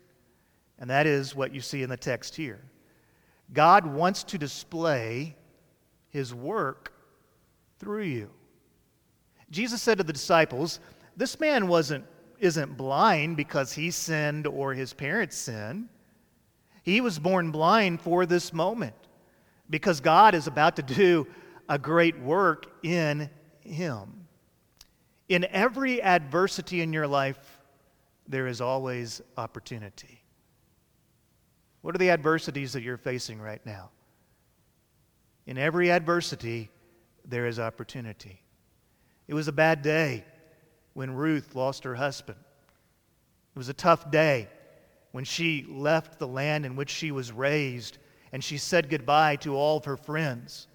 and 0.79 0.89
that 0.89 1.07
is 1.07 1.35
what 1.35 1.53
you 1.53 1.61
see 1.61 1.83
in 1.83 1.89
the 1.89 1.97
text 1.97 2.35
here. 2.35 2.61
God 3.53 3.85
wants 3.85 4.23
to 4.25 4.37
display 4.37 5.35
his 6.09 6.33
work 6.33 6.93
through 7.79 8.03
you. 8.03 8.29
Jesus 9.49 9.81
said 9.81 9.99
to 9.99 10.03
the 10.03 10.13
disciples, 10.13 10.79
This 11.15 11.39
man 11.39 11.67
wasn't, 11.67 12.05
isn't 12.39 12.75
blind 12.75 13.37
because 13.37 13.73
he 13.73 13.91
sinned 13.91 14.47
or 14.47 14.73
his 14.73 14.93
parents 14.93 15.37
sinned. 15.37 15.89
He 16.81 17.01
was 17.01 17.19
born 17.19 17.51
blind 17.51 18.01
for 18.01 18.25
this 18.25 18.51
moment 18.51 18.95
because 19.73 20.01
God 20.01 20.35
is 20.35 20.45
about 20.45 20.75
to 20.75 20.83
do 20.83 21.25
a 21.67 21.79
great 21.79 22.19
work 22.19 22.67
in 22.83 23.27
him. 23.61 24.27
In 25.29 25.47
every 25.49 25.99
adversity 25.99 26.81
in 26.81 26.93
your 26.93 27.07
life, 27.07 27.57
there 28.27 28.45
is 28.45 28.61
always 28.61 29.19
opportunity. 29.35 30.21
What 31.81 31.95
are 31.95 31.97
the 31.97 32.11
adversities 32.11 32.73
that 32.73 32.83
you're 32.83 32.97
facing 32.97 33.41
right 33.41 33.65
now? 33.65 33.89
In 35.47 35.57
every 35.57 35.89
adversity, 35.89 36.69
there 37.25 37.47
is 37.47 37.59
opportunity. 37.59 38.43
It 39.27 39.33
was 39.33 39.47
a 39.47 39.51
bad 39.51 39.81
day 39.81 40.23
when 40.93 41.15
Ruth 41.15 41.55
lost 41.55 41.83
her 41.83 41.95
husband. 41.95 42.37
It 43.55 43.57
was 43.57 43.69
a 43.69 43.73
tough 43.73 44.11
day 44.11 44.49
when 45.13 45.23
she 45.23 45.65
left 45.67 46.19
the 46.19 46.27
land 46.27 46.63
in 46.63 46.75
which 46.75 46.91
she 46.91 47.09
was 47.09 47.31
raised 47.31 47.97
and 48.33 48.43
she 48.43 48.57
said 48.57 48.89
goodbye 48.89 49.37
to 49.37 49.55
all 49.55 49.77
of 49.77 49.85
her 49.85 49.95
friends. 49.95 50.67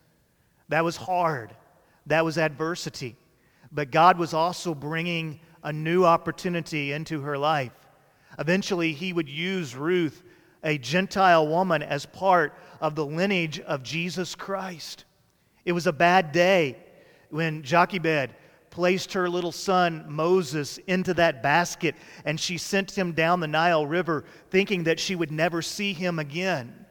That 0.69 0.85
was 0.85 0.97
hard. 0.97 1.55
That 2.07 2.25
was 2.25 2.39
adversity. 2.39 3.17
But 3.73 3.91
God 3.91 4.17
was 4.17 4.33
also 4.33 4.75
bringing 4.75 5.41
a 5.65 5.73
new 5.73 6.05
opportunity 6.05 6.93
into 6.93 7.21
her 7.23 7.37
life. 7.37 7.73
Eventually, 8.39 8.93
He 8.93 9.13
would 9.13 9.29
use 9.29 9.75
Ruth 9.75 10.23
a 10.63 10.79
Gentile 10.79 11.47
woman 11.49 11.83
as 11.83 12.07
part 12.07 12.55
of 12.81 12.95
the 12.95 13.05
lineage 13.05 13.59
of 13.61 13.83
Jesus 13.83 14.35
Christ. 14.35 15.05
It 15.65 15.73
was 15.73 15.87
a 15.87 15.93
bad 15.93 16.31
day 16.31 16.77
when 17.31 17.63
Jochebed 17.63 18.31
placed 18.71 19.13
her 19.15 19.29
little 19.29 19.53
son 19.53 20.05
Moses 20.09 20.79
into 20.87 21.13
that 21.15 21.43
basket 21.43 21.97
and 22.25 22.39
she 22.39 22.57
sent 22.57 22.97
him 22.97 23.13
down 23.13 23.41
the 23.41 23.49
Nile 23.49 23.87
River 23.87 24.25
thinking 24.51 24.85
that 24.85 25.01
she 25.01 25.17
would 25.17 25.33
never 25.33 25.63
see 25.63 25.93
him 25.93 26.19
again. 26.19 26.87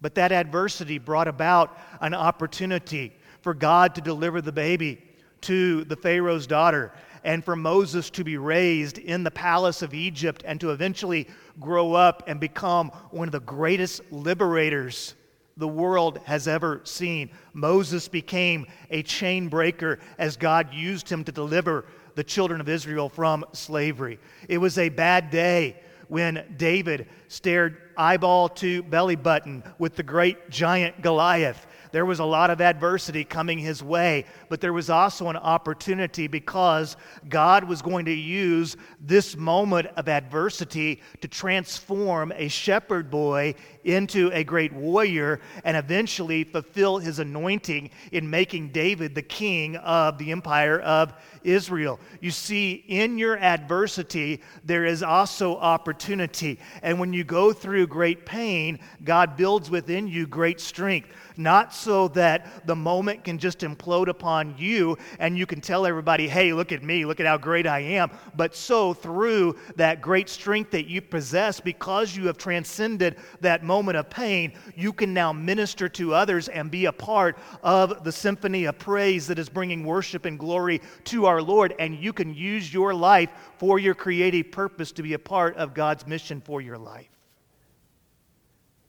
But 0.00 0.14
that 0.14 0.32
adversity 0.32 0.98
brought 0.98 1.28
about 1.28 1.76
an 2.00 2.14
opportunity 2.14 3.12
for 3.40 3.54
God 3.54 3.94
to 3.94 4.00
deliver 4.00 4.40
the 4.40 4.52
baby 4.52 5.02
to 5.42 5.84
the 5.84 5.96
Pharaoh's 5.96 6.46
daughter 6.46 6.92
and 7.24 7.44
for 7.44 7.56
Moses 7.56 8.10
to 8.10 8.24
be 8.24 8.36
raised 8.36 8.98
in 8.98 9.24
the 9.24 9.30
palace 9.30 9.82
of 9.82 9.94
Egypt 9.94 10.42
and 10.46 10.60
to 10.60 10.70
eventually 10.70 11.28
grow 11.60 11.94
up 11.94 12.24
and 12.26 12.38
become 12.38 12.90
one 13.10 13.28
of 13.28 13.32
the 13.32 13.40
greatest 13.40 14.00
liberators 14.12 15.14
the 15.56 15.68
world 15.68 16.20
has 16.24 16.46
ever 16.46 16.80
seen. 16.84 17.30
Moses 17.52 18.06
became 18.06 18.66
a 18.90 19.02
chain 19.02 19.48
breaker 19.48 19.98
as 20.16 20.36
God 20.36 20.72
used 20.72 21.08
him 21.08 21.24
to 21.24 21.32
deliver 21.32 21.84
the 22.14 22.24
children 22.24 22.60
of 22.60 22.68
Israel 22.68 23.08
from 23.08 23.44
slavery. 23.52 24.18
It 24.48 24.58
was 24.58 24.78
a 24.78 24.88
bad 24.88 25.30
day 25.30 25.80
when 26.08 26.44
David 26.56 27.08
stared 27.28 27.78
eyeball 27.96 28.48
to 28.48 28.82
belly 28.84 29.16
button 29.16 29.62
with 29.78 29.96
the 29.96 30.02
great 30.02 30.50
giant 30.50 31.02
Goliath. 31.02 31.66
There 31.90 32.06
was 32.06 32.18
a 32.18 32.24
lot 32.24 32.50
of 32.50 32.60
adversity 32.60 33.24
coming 33.24 33.58
his 33.58 33.82
way, 33.82 34.24
but 34.48 34.60
there 34.60 34.72
was 34.72 34.90
also 34.90 35.28
an 35.28 35.36
opportunity 35.36 36.26
because 36.26 36.96
God 37.28 37.64
was 37.64 37.82
going 37.82 38.04
to 38.06 38.12
use 38.12 38.76
this 39.00 39.36
moment 39.36 39.88
of 39.96 40.08
adversity 40.08 41.00
to 41.20 41.28
transform 41.28 42.32
a 42.36 42.48
shepherd 42.48 43.10
boy 43.10 43.54
into 43.84 44.30
a 44.32 44.44
great 44.44 44.72
warrior 44.72 45.40
and 45.64 45.76
eventually 45.76 46.44
fulfill 46.44 46.98
his 46.98 47.18
anointing 47.18 47.90
in 48.12 48.28
making 48.28 48.70
David 48.70 49.14
the 49.14 49.22
king 49.22 49.76
of 49.76 50.18
the 50.18 50.30
empire 50.32 50.80
of 50.80 51.14
Israel. 51.44 51.98
You 52.20 52.30
see, 52.30 52.84
in 52.88 53.18
your 53.18 53.38
adversity, 53.38 54.42
there 54.64 54.84
is 54.84 55.02
also 55.02 55.56
opportunity. 55.56 56.58
And 56.82 56.98
when 56.98 57.12
you 57.12 57.24
go 57.24 57.52
through 57.52 57.86
great 57.86 58.26
pain, 58.26 58.78
God 59.04 59.36
builds 59.36 59.70
within 59.70 60.08
you 60.08 60.26
great 60.26 60.60
strength 60.60 61.08
not 61.38 61.72
so 61.72 62.08
that 62.08 62.66
the 62.66 62.74
moment 62.74 63.24
can 63.24 63.38
just 63.38 63.60
implode 63.60 64.08
upon 64.08 64.54
you 64.58 64.98
and 65.20 65.38
you 65.38 65.46
can 65.46 65.60
tell 65.60 65.86
everybody, 65.86 66.28
hey, 66.28 66.52
look 66.52 66.72
at 66.72 66.82
me, 66.82 67.04
look 67.04 67.20
at 67.20 67.26
how 67.26 67.38
great 67.38 67.66
I 67.66 67.78
am, 67.78 68.10
but 68.36 68.54
so 68.54 68.92
through 68.92 69.56
that 69.76 70.02
great 70.02 70.28
strength 70.28 70.72
that 70.72 70.86
you 70.86 71.00
possess, 71.00 71.60
because 71.60 72.14
you 72.16 72.26
have 72.26 72.36
transcended 72.36 73.16
that 73.40 73.62
moment 73.68 73.96
of 73.98 74.10
pain, 74.10 74.52
you 74.74 74.92
can 74.92 75.14
now 75.14 75.32
minister 75.32 75.88
to 75.90 76.14
others 76.14 76.48
and 76.48 76.70
be 76.70 76.86
a 76.86 76.92
part 76.92 77.38
of 77.62 78.02
the 78.02 78.10
symphony 78.10 78.64
of 78.64 78.78
praise 78.78 79.28
that 79.28 79.38
is 79.38 79.48
bringing 79.48 79.84
worship 79.84 80.24
and 80.24 80.38
glory 80.38 80.80
to 81.04 81.26
our 81.26 81.40
Lord. 81.40 81.74
And 81.78 81.94
you 81.94 82.12
can 82.12 82.34
use 82.34 82.72
your 82.72 82.92
life 82.94 83.30
for 83.58 83.78
your 83.78 83.94
creative 83.94 84.50
purpose 84.50 84.90
to 84.92 85.02
be 85.02 85.12
a 85.12 85.18
part 85.18 85.56
of 85.56 85.74
God's 85.74 86.06
mission 86.06 86.40
for 86.40 86.60
your 86.60 86.78
life. 86.78 87.10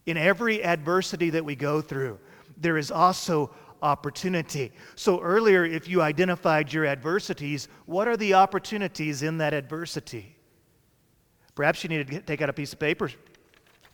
In 0.08 0.18
every 0.18 0.64
adversity 0.64 1.30
that 1.32 1.46
we 1.46 1.56
go 1.56 1.82
through, 1.82 2.18
there 2.58 2.78
is 2.78 2.90
also 2.90 3.52
opportunity. 3.82 4.72
So, 4.96 5.22
earlier, 5.22 5.66
if 5.66 5.88
you 5.88 6.02
identified 6.02 6.74
your 6.74 6.86
adversities, 6.86 7.68
what 7.86 8.08
are 8.08 8.18
the 8.18 8.34
opportunities 8.34 9.22
in 9.22 9.38
that 9.38 9.54
adversity? 9.54 10.36
Perhaps 11.56 11.84
you 11.84 11.90
need 11.90 12.08
to 12.08 12.22
take 12.22 12.42
out 12.42 12.50
a 12.50 12.54
piece 12.54 12.74
of 12.74 12.80
paper 12.80 13.12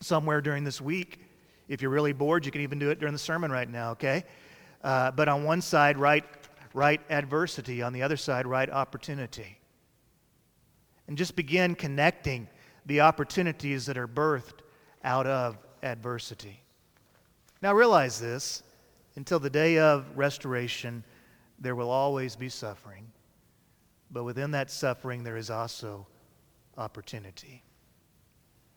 somewhere 0.06 0.40
during 0.42 0.64
this 0.64 0.80
week 0.80 1.20
If 1.68 1.82
you're 1.82 1.92
really 1.92 2.14
bored, 2.14 2.46
you 2.46 2.52
can 2.52 2.62
even 2.62 2.80
do 2.80 2.90
it 2.90 3.00
during 3.00 3.14
the 3.14 3.20
sermon 3.20 3.52
right 3.52 3.70
now, 3.70 3.92
okay? 3.92 4.24
Uh, 4.84 5.12
but 5.12 5.28
on 5.28 5.44
one 5.44 5.62
side, 5.62 5.98
write, 5.98 6.26
write 6.74 7.02
adversity. 7.10 7.82
On 7.82 7.92
the 7.92 8.04
other 8.04 8.18
side, 8.18 8.46
write 8.46 8.70
opportunity. 8.70 9.58
And 11.08 11.18
just 11.18 11.36
begin 11.36 11.76
connecting 11.76 12.48
the 12.86 13.02
opportunities 13.02 13.86
that 13.88 13.98
are 13.98 14.08
birthed 14.08 14.60
out 15.04 15.26
of 15.26 15.58
adversity. 15.82 16.62
Now, 17.62 17.74
realize 17.74 18.20
this 18.20 18.62
until 19.16 19.40
the 19.40 19.50
day 19.50 19.80
of 19.80 20.06
restoration, 20.16 21.04
there 21.60 21.76
will 21.76 21.90
always 21.90 22.36
be 22.36 22.50
suffering. 22.50 23.08
But 24.12 24.24
within 24.24 24.52
that 24.52 24.70
suffering, 24.70 25.24
there 25.24 25.38
is 25.38 25.50
also 25.50 26.06
opportunity. 26.78 27.64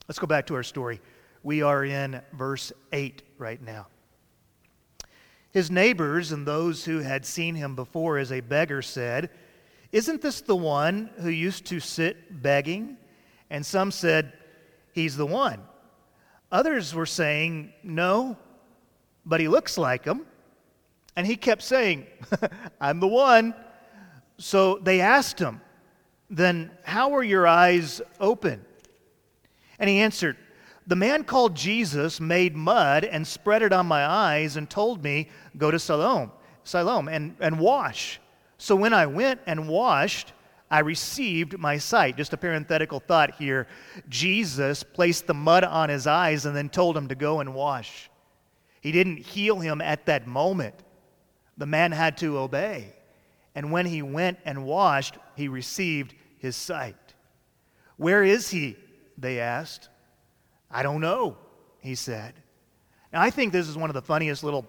Let's 0.06 0.18
go 0.18 0.26
back 0.26 0.46
to 0.46 0.54
our 0.54 0.62
story. 0.62 1.02
We 1.48 1.62
are 1.62 1.82
in 1.82 2.20
verse 2.34 2.74
8 2.92 3.22
right 3.38 3.62
now. 3.62 3.86
His 5.50 5.70
neighbors 5.70 6.30
and 6.30 6.46
those 6.46 6.84
who 6.84 6.98
had 6.98 7.24
seen 7.24 7.54
him 7.54 7.74
before 7.74 8.18
as 8.18 8.30
a 8.32 8.40
beggar 8.40 8.82
said, 8.82 9.30
Isn't 9.90 10.20
this 10.20 10.42
the 10.42 10.54
one 10.54 11.08
who 11.20 11.30
used 11.30 11.64
to 11.68 11.80
sit 11.80 12.42
begging? 12.42 12.98
And 13.48 13.64
some 13.64 13.90
said, 13.90 14.34
He's 14.92 15.16
the 15.16 15.24
one. 15.24 15.62
Others 16.52 16.94
were 16.94 17.06
saying, 17.06 17.72
No, 17.82 18.36
but 19.24 19.40
he 19.40 19.48
looks 19.48 19.78
like 19.78 20.04
him. 20.04 20.26
And 21.16 21.26
he 21.26 21.34
kept 21.34 21.62
saying, 21.62 22.08
I'm 22.78 23.00
the 23.00 23.08
one. 23.08 23.54
So 24.36 24.80
they 24.82 25.00
asked 25.00 25.38
him, 25.38 25.62
Then 26.28 26.72
how 26.82 27.08
were 27.08 27.24
your 27.24 27.46
eyes 27.46 28.02
open? 28.20 28.66
And 29.78 29.88
he 29.88 30.00
answered, 30.00 30.36
The 30.88 30.96
man 30.96 31.24
called 31.24 31.54
Jesus 31.54 32.18
made 32.18 32.56
mud 32.56 33.04
and 33.04 33.26
spread 33.26 33.60
it 33.60 33.74
on 33.74 33.84
my 33.84 34.06
eyes 34.06 34.56
and 34.56 34.68
told 34.68 35.04
me, 35.04 35.28
Go 35.58 35.70
to 35.70 35.78
Siloam, 35.78 36.32
Siloam 36.64 37.08
and, 37.08 37.36
and 37.40 37.60
wash. 37.60 38.18
So 38.56 38.74
when 38.74 38.94
I 38.94 39.04
went 39.04 39.42
and 39.46 39.68
washed, 39.68 40.32
I 40.70 40.80
received 40.80 41.58
my 41.58 41.76
sight. 41.76 42.16
Just 42.16 42.32
a 42.32 42.38
parenthetical 42.38 43.00
thought 43.00 43.34
here. 43.34 43.68
Jesus 44.08 44.82
placed 44.82 45.26
the 45.26 45.34
mud 45.34 45.62
on 45.62 45.90
his 45.90 46.06
eyes 46.06 46.46
and 46.46 46.56
then 46.56 46.70
told 46.70 46.96
him 46.96 47.08
to 47.08 47.14
go 47.14 47.40
and 47.40 47.54
wash. 47.54 48.08
He 48.80 48.90
didn't 48.90 49.18
heal 49.18 49.60
him 49.60 49.82
at 49.82 50.06
that 50.06 50.26
moment. 50.26 50.74
The 51.58 51.66
man 51.66 51.92
had 51.92 52.16
to 52.18 52.38
obey. 52.38 52.94
And 53.54 53.70
when 53.70 53.84
he 53.84 54.00
went 54.00 54.38
and 54.46 54.64
washed, 54.64 55.18
he 55.36 55.48
received 55.48 56.14
his 56.38 56.56
sight. 56.56 56.96
Where 57.98 58.24
is 58.24 58.48
he? 58.48 58.76
They 59.18 59.38
asked. 59.38 59.90
I 60.70 60.82
don't 60.82 61.00
know, 61.00 61.36
he 61.80 61.94
said. 61.94 62.34
Now, 63.12 63.22
I 63.22 63.30
think 63.30 63.52
this 63.52 63.68
is 63.68 63.76
one 63.76 63.90
of 63.90 63.94
the 63.94 64.02
funniest 64.02 64.44
little 64.44 64.66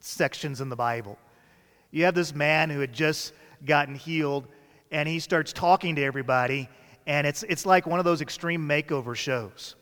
sections 0.00 0.60
in 0.60 0.68
the 0.68 0.76
Bible. 0.76 1.18
You 1.90 2.04
have 2.04 2.14
this 2.14 2.34
man 2.34 2.70
who 2.70 2.80
had 2.80 2.92
just 2.92 3.32
gotten 3.64 3.94
healed, 3.94 4.46
and 4.90 5.08
he 5.08 5.18
starts 5.18 5.52
talking 5.52 5.96
to 5.96 6.02
everybody, 6.02 6.68
and 7.06 7.26
it's, 7.26 7.42
it's 7.44 7.66
like 7.66 7.86
one 7.86 7.98
of 7.98 8.04
those 8.04 8.20
extreme 8.22 8.66
makeover 8.66 9.14
shows. 9.14 9.74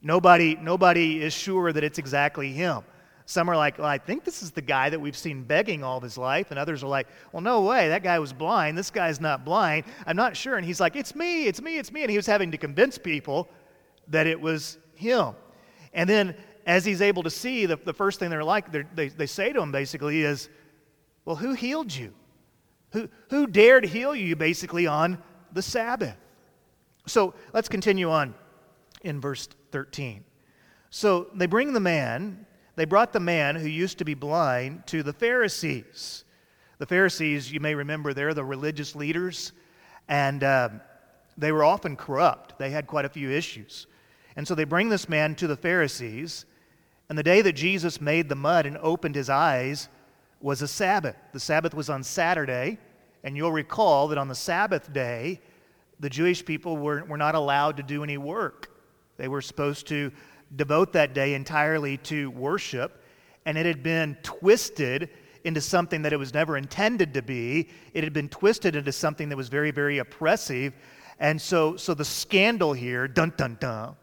Nobody, 0.00 0.56
nobody 0.56 1.22
is 1.22 1.32
sure 1.32 1.72
that 1.72 1.82
it's 1.82 1.98
exactly 1.98 2.52
him. 2.52 2.82
Some 3.28 3.50
are 3.50 3.56
like, 3.56 3.76
well, 3.78 3.86
I 3.86 3.98
think 3.98 4.24
this 4.24 4.42
is 4.42 4.52
the 4.52 4.62
guy 4.62 4.88
that 4.88 4.98
we've 4.98 5.16
seen 5.16 5.42
begging 5.42 5.84
all 5.84 5.98
of 5.98 6.02
his 6.02 6.16
life. 6.16 6.50
And 6.50 6.58
others 6.58 6.82
are 6.82 6.88
like, 6.88 7.08
well, 7.30 7.42
no 7.42 7.60
way. 7.60 7.88
That 7.88 8.02
guy 8.02 8.18
was 8.18 8.32
blind. 8.32 8.78
This 8.78 8.90
guy's 8.90 9.20
not 9.20 9.44
blind. 9.44 9.84
I'm 10.06 10.16
not 10.16 10.34
sure. 10.34 10.56
And 10.56 10.64
he's 10.64 10.80
like, 10.80 10.96
it's 10.96 11.14
me, 11.14 11.44
it's 11.44 11.60
me, 11.60 11.76
it's 11.76 11.92
me. 11.92 12.00
And 12.02 12.10
he 12.10 12.16
was 12.16 12.24
having 12.24 12.50
to 12.52 12.56
convince 12.56 12.96
people 12.96 13.50
that 14.08 14.26
it 14.26 14.40
was 14.40 14.78
him. 14.94 15.34
And 15.92 16.08
then 16.08 16.34
as 16.66 16.84
he's 16.84 17.00
able 17.00 17.22
to 17.22 17.30
see, 17.30 17.66
the, 17.66 17.76
the 17.76 17.92
first 17.92 18.18
thing 18.18 18.30
they're 18.30 18.44
like, 18.44 18.72
they're, 18.72 18.88
they, 18.94 19.08
they 19.08 19.26
say 19.26 19.52
to 19.52 19.60
him 19.60 19.72
basically 19.72 20.22
is, 20.22 20.48
well, 21.24 21.36
who 21.36 21.54
healed 21.54 21.94
you? 21.94 22.12
Who, 22.92 23.08
who 23.30 23.46
dared 23.46 23.84
heal 23.84 24.14
you 24.14 24.36
basically 24.36 24.86
on 24.86 25.22
the 25.52 25.62
Sabbath? 25.62 26.16
So 27.06 27.34
let's 27.52 27.68
continue 27.68 28.10
on 28.10 28.34
in 29.02 29.20
verse 29.20 29.48
13. 29.72 30.24
So 30.90 31.28
they 31.34 31.46
bring 31.46 31.72
the 31.72 31.80
man 31.80 32.46
they 32.78 32.84
brought 32.84 33.12
the 33.12 33.18
man 33.18 33.56
who 33.56 33.66
used 33.66 33.98
to 33.98 34.04
be 34.04 34.14
blind 34.14 34.86
to 34.86 35.02
the 35.02 35.12
Pharisees. 35.12 36.22
The 36.78 36.86
Pharisees, 36.86 37.50
you 37.50 37.58
may 37.58 37.74
remember, 37.74 38.14
they're 38.14 38.34
the 38.34 38.44
religious 38.44 38.94
leaders, 38.94 39.50
and 40.06 40.44
uh, 40.44 40.68
they 41.36 41.50
were 41.50 41.64
often 41.64 41.96
corrupt. 41.96 42.56
They 42.56 42.70
had 42.70 42.86
quite 42.86 43.04
a 43.04 43.08
few 43.08 43.32
issues. 43.32 43.88
And 44.38 44.46
so 44.46 44.54
they 44.54 44.62
bring 44.62 44.88
this 44.88 45.08
man 45.08 45.34
to 45.34 45.48
the 45.48 45.56
Pharisees, 45.56 46.46
and 47.08 47.18
the 47.18 47.24
day 47.24 47.42
that 47.42 47.54
Jesus 47.54 48.00
made 48.00 48.28
the 48.28 48.36
mud 48.36 48.66
and 48.66 48.78
opened 48.78 49.16
his 49.16 49.28
eyes 49.28 49.88
was 50.40 50.62
a 50.62 50.68
Sabbath. 50.68 51.16
The 51.32 51.40
Sabbath 51.40 51.74
was 51.74 51.90
on 51.90 52.04
Saturday, 52.04 52.78
and 53.24 53.36
you'll 53.36 53.50
recall 53.50 54.06
that 54.06 54.16
on 54.16 54.28
the 54.28 54.36
Sabbath 54.36 54.92
day, 54.92 55.40
the 55.98 56.08
Jewish 56.08 56.44
people 56.44 56.76
were, 56.76 57.04
were 57.06 57.16
not 57.16 57.34
allowed 57.34 57.78
to 57.78 57.82
do 57.82 58.04
any 58.04 58.16
work. 58.16 58.70
They 59.16 59.26
were 59.26 59.42
supposed 59.42 59.88
to 59.88 60.12
devote 60.54 60.92
that 60.92 61.14
day 61.14 61.34
entirely 61.34 61.96
to 61.96 62.30
worship, 62.30 63.02
and 63.44 63.58
it 63.58 63.66
had 63.66 63.82
been 63.82 64.16
twisted 64.22 65.10
into 65.42 65.60
something 65.60 66.02
that 66.02 66.12
it 66.12 66.16
was 66.16 66.32
never 66.32 66.56
intended 66.56 67.12
to 67.14 67.22
be. 67.22 67.70
It 67.92 68.04
had 68.04 68.12
been 68.12 68.28
twisted 68.28 68.76
into 68.76 68.92
something 68.92 69.30
that 69.30 69.36
was 69.36 69.48
very, 69.48 69.72
very 69.72 69.98
oppressive. 69.98 70.74
And 71.18 71.42
so, 71.42 71.76
so 71.76 71.92
the 71.92 72.04
scandal 72.04 72.72
here, 72.72 73.08
dun 73.08 73.32
dun 73.36 73.56
dun, 73.58 73.96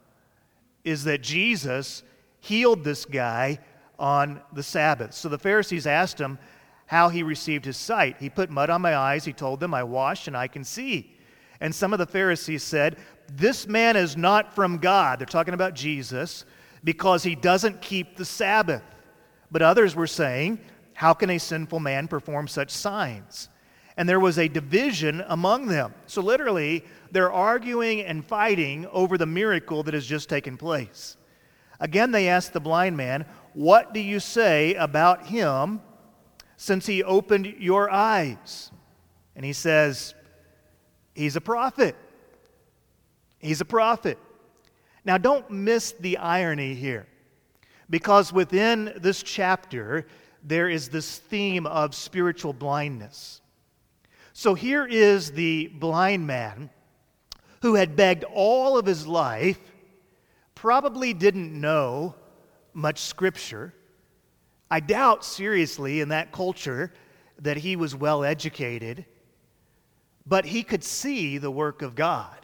is 0.85 1.03
that 1.03 1.21
Jesus 1.21 2.03
healed 2.39 2.83
this 2.83 3.03
guy 3.03 3.59
on 3.99 4.41
the 4.53 4.63
Sabbath. 4.63 5.13
So 5.13 5.27
the 5.27 5.37
Pharisees 5.37 5.87
asked 5.87 6.19
him 6.19 6.37
how 6.85 7.09
he 7.09 7.23
received 7.23 7.65
his 7.65 7.77
sight. 7.77 8.17
He 8.19 8.29
put 8.29 8.49
mud 8.49 8.69
on 8.69 8.81
my 8.81 8.95
eyes. 8.95 9.25
He 9.25 9.33
told 9.33 9.59
them, 9.59 9.73
I 9.73 9.83
washed 9.83 10.27
and 10.27 10.37
I 10.37 10.47
can 10.47 10.63
see. 10.63 11.11
And 11.59 11.73
some 11.73 11.93
of 11.93 11.99
the 11.99 12.05
Pharisees 12.05 12.63
said, 12.63 12.97
This 13.31 13.67
man 13.67 13.95
is 13.95 14.15
not 14.15 14.53
from 14.53 14.77
God. 14.77 15.19
They're 15.19 15.25
talking 15.25 15.53
about 15.53 15.73
Jesus 15.73 16.45
because 16.83 17.23
he 17.23 17.33
doesn't 17.33 17.81
keep 17.81 18.15
the 18.15 18.25
Sabbath. 18.25 18.83
But 19.49 19.61
others 19.61 19.95
were 19.95 20.07
saying, 20.07 20.59
How 20.93 21.13
can 21.13 21.31
a 21.31 21.39
sinful 21.39 21.79
man 21.79 22.07
perform 22.07 22.47
such 22.47 22.69
signs? 22.69 23.49
And 23.97 24.09
there 24.09 24.19
was 24.19 24.37
a 24.37 24.47
division 24.47 25.23
among 25.27 25.67
them. 25.67 25.93
So 26.05 26.21
literally, 26.21 26.83
they're 27.11 27.31
arguing 27.31 28.01
and 28.01 28.25
fighting 28.25 28.85
over 28.87 29.17
the 29.17 29.25
miracle 29.25 29.83
that 29.83 29.93
has 29.93 30.05
just 30.05 30.27
taken 30.27 30.57
place. 30.57 31.15
Again, 31.79 32.11
they 32.11 32.27
asked 32.27 32.53
the 32.53 32.59
blind 32.59 32.97
man, 32.97 33.25
What 33.53 33.93
do 33.93 33.99
you 33.99 34.19
say 34.19 34.73
about 34.75 35.27
him 35.27 35.81
since 36.57 36.85
he 36.85 37.03
opened 37.03 37.45
your 37.59 37.89
eyes? 37.89 38.71
And 39.35 39.45
he 39.45 39.53
says, 39.53 40.13
He's 41.13 41.35
a 41.35 41.41
prophet. 41.41 41.95
He's 43.39 43.61
a 43.61 43.65
prophet. 43.65 44.17
Now, 45.05 45.17
don't 45.17 45.49
miss 45.51 45.93
the 45.93 46.17
irony 46.17 46.73
here, 46.73 47.07
because 47.89 48.33
within 48.33 48.93
this 48.97 49.21
chapter, 49.21 50.07
there 50.43 50.67
is 50.67 50.89
this 50.89 51.19
theme 51.19 51.67
of 51.67 51.93
spiritual 51.93 52.53
blindness. 52.53 53.41
So 54.37 54.53
here 54.53 54.85
is 54.85 55.31
the 55.31 55.67
blind 55.67 56.27
man 56.27 56.69
who 57.61 57.75
had 57.75 57.95
begged 57.95 58.23
all 58.25 58.77
of 58.77 58.85
his 58.85 59.07
life, 59.07 59.59
probably 60.53 61.13
didn't 61.13 61.59
know 61.59 62.13
much 62.73 62.99
scripture. 62.99 63.73
I 64.69 64.81
doubt 64.81 65.25
seriously 65.25 66.01
in 66.01 66.09
that 66.09 66.31
culture 66.31 66.93
that 67.39 67.57
he 67.57 67.75
was 67.75 67.95
well 67.95 68.23
educated 68.23 69.05
but 70.25 70.45
he 70.45 70.63
could 70.63 70.83
see 70.83 71.37
the 71.37 71.51
work 71.51 71.81
of 71.81 71.95
God. 71.95 72.37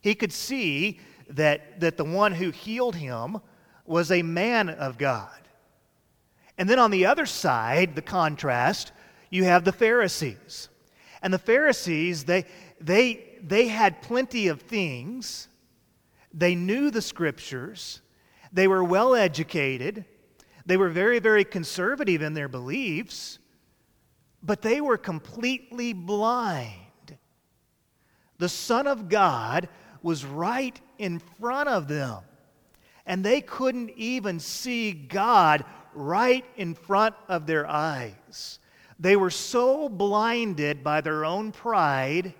He 0.00 0.14
could 0.14 0.32
see 0.32 1.00
that, 1.30 1.80
that 1.80 1.96
the 1.96 2.04
one 2.04 2.32
who 2.32 2.50
healed 2.50 2.96
him 2.96 3.40
was 3.84 4.10
a 4.10 4.22
man 4.22 4.70
of 4.70 4.96
God. 4.96 5.30
And 6.56 6.68
then 6.68 6.78
on 6.78 6.90
the 6.90 7.06
other 7.06 7.26
side, 7.26 7.94
the 7.94 8.02
contrast, 8.02 8.92
you 9.34 9.44
have 9.44 9.64
the 9.64 9.72
Pharisees. 9.72 10.68
And 11.22 11.32
the 11.32 11.38
Pharisees, 11.38 12.24
they, 12.24 12.44
they, 12.80 13.38
they 13.42 13.68
had 13.68 14.02
plenty 14.02 14.48
of 14.48 14.62
things. 14.62 15.48
They 16.32 16.54
knew 16.54 16.90
the 16.90 17.02
scriptures. 17.02 18.00
They 18.52 18.68
were 18.68 18.84
well 18.84 19.14
educated. 19.14 20.04
They 20.66 20.76
were 20.76 20.90
very, 20.90 21.18
very 21.18 21.44
conservative 21.44 22.22
in 22.22 22.34
their 22.34 22.48
beliefs 22.48 23.38
but 24.44 24.60
they 24.60 24.80
were 24.80 24.98
completely 24.98 25.94
blind. 25.94 27.16
The 28.38 28.48
Son 28.48 28.86
of 28.86 29.08
God 29.08 29.68
was 30.02 30.24
right 30.24 30.78
in 30.98 31.18
front 31.18 31.70
of 31.70 31.88
them, 31.88 32.18
and 33.06 33.24
they 33.24 33.40
couldn't 33.40 33.90
even 33.96 34.38
see 34.38 34.92
God 34.92 35.64
right 35.94 36.44
in 36.56 36.74
front 36.74 37.14
of 37.26 37.46
their 37.46 37.66
eyes. 37.66 38.58
They 38.98 39.16
were 39.16 39.30
so 39.30 39.88
blinded 39.88 40.84
by 40.84 41.00
their 41.00 41.24
own 41.24 41.52
pride 41.52 42.34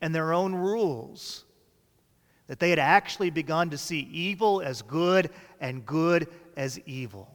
and 0.00 0.14
their 0.14 0.32
own 0.32 0.54
rules 0.54 1.44
that 2.46 2.60
they 2.60 2.70
had 2.70 2.78
actually 2.78 3.30
begun 3.30 3.70
to 3.70 3.78
see 3.78 4.00
evil 4.00 4.60
as 4.60 4.82
good 4.82 5.30
and 5.60 5.84
good 5.84 6.28
as 6.56 6.78
evil. 6.80 7.28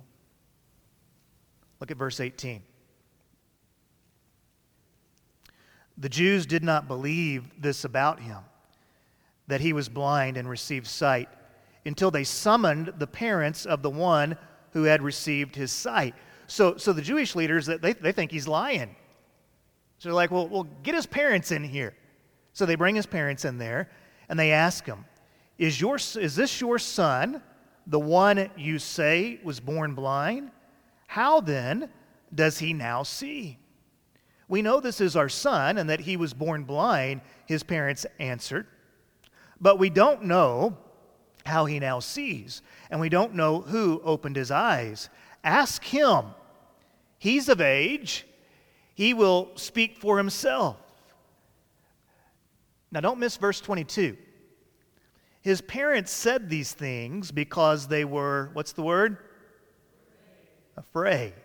Look 1.80 1.92
at 1.92 1.98
verse 1.98 2.20
18. 2.20 2.62
The 5.98 6.10
Jews 6.10 6.46
did 6.46 6.64
not 6.64 6.88
believe 6.88 7.62
this 7.62 7.84
about 7.84 8.20
him, 8.20 8.40
that 9.48 9.62
he 9.62 9.74
was 9.74 9.90
blind 9.90 10.38
and 10.38 10.50
received 10.50 10.88
sight, 10.88 11.30
until 11.86 12.12
they 12.12 12.24
summoned 12.24 12.94
the 12.98 13.08
parents 13.08 13.66
of 13.66 13.82
the 13.82 13.90
one 13.90 14.38
who 14.72 14.84
had 14.84 15.02
received 15.02 15.56
his 15.56 15.72
sight. 15.72 16.16
So, 16.52 16.76
so 16.76 16.92
the 16.92 17.02
Jewish 17.02 17.34
leaders, 17.34 17.66
they, 17.66 17.94
they 17.94 18.12
think 18.12 18.30
he's 18.30 18.46
lying. 18.46 18.94
So 20.00 20.10
they're 20.10 20.14
like, 20.14 20.32
well, 20.32 20.50
well, 20.50 20.68
get 20.84 20.96
his 20.96 21.06
parents 21.06 21.50
in 21.54 21.64
here. 21.64 21.94
So 22.52 22.66
they 22.66 22.76
bring 22.76 22.94
his 22.94 23.06
parents 23.06 23.46
in 23.46 23.58
there 23.58 23.90
and 24.28 24.38
they 24.38 24.52
ask 24.52 24.86
him, 24.86 25.06
is, 25.58 25.80
your, 25.80 25.96
is 25.96 26.36
this 26.36 26.60
your 26.60 26.78
son, 26.78 27.42
the 27.88 28.02
one 28.02 28.50
you 28.58 28.80
say 28.80 29.40
was 29.46 29.62
born 29.62 29.96
blind? 29.96 30.52
How 31.08 31.40
then 31.40 31.90
does 32.36 32.58
he 32.60 32.74
now 32.74 33.04
see? 33.04 33.58
We 34.50 34.62
know 34.62 34.82
this 34.82 35.00
is 35.00 35.16
our 35.16 35.30
son 35.30 35.78
and 35.78 35.90
that 35.90 36.02
he 36.02 36.18
was 36.18 36.34
born 36.34 36.66
blind, 36.66 37.22
his 37.46 37.64
parents 37.64 38.06
answered. 38.20 38.68
But 39.62 39.80
we 39.80 39.90
don't 39.90 40.26
know 40.26 40.76
how 41.46 41.64
he 41.64 41.80
now 41.80 42.00
sees, 42.00 42.62
and 42.90 43.00
we 43.00 43.08
don't 43.08 43.36
know 43.36 43.62
who 43.62 44.02
opened 44.04 44.36
his 44.36 44.52
eyes. 44.52 45.10
Ask 45.46 45.86
him. 45.86 46.26
He's 47.22 47.50
of 47.50 47.62
age, 47.62 48.26
he 48.96 49.14
will 49.14 49.52
speak 49.54 49.96
for 49.96 50.18
himself. 50.18 50.78
Now, 52.92 53.00
don't 53.00 53.20
miss 53.20 53.38
verse 53.38 53.62
22. 53.62 54.18
His 55.44 55.62
parents 55.62 56.12
said 56.12 56.50
these 56.50 56.74
things 56.74 57.30
because 57.30 57.88
they 57.88 58.06
were, 58.06 58.50
what's 58.54 58.72
the 58.72 58.82
word? 58.82 59.18
Afraid. 60.76 61.36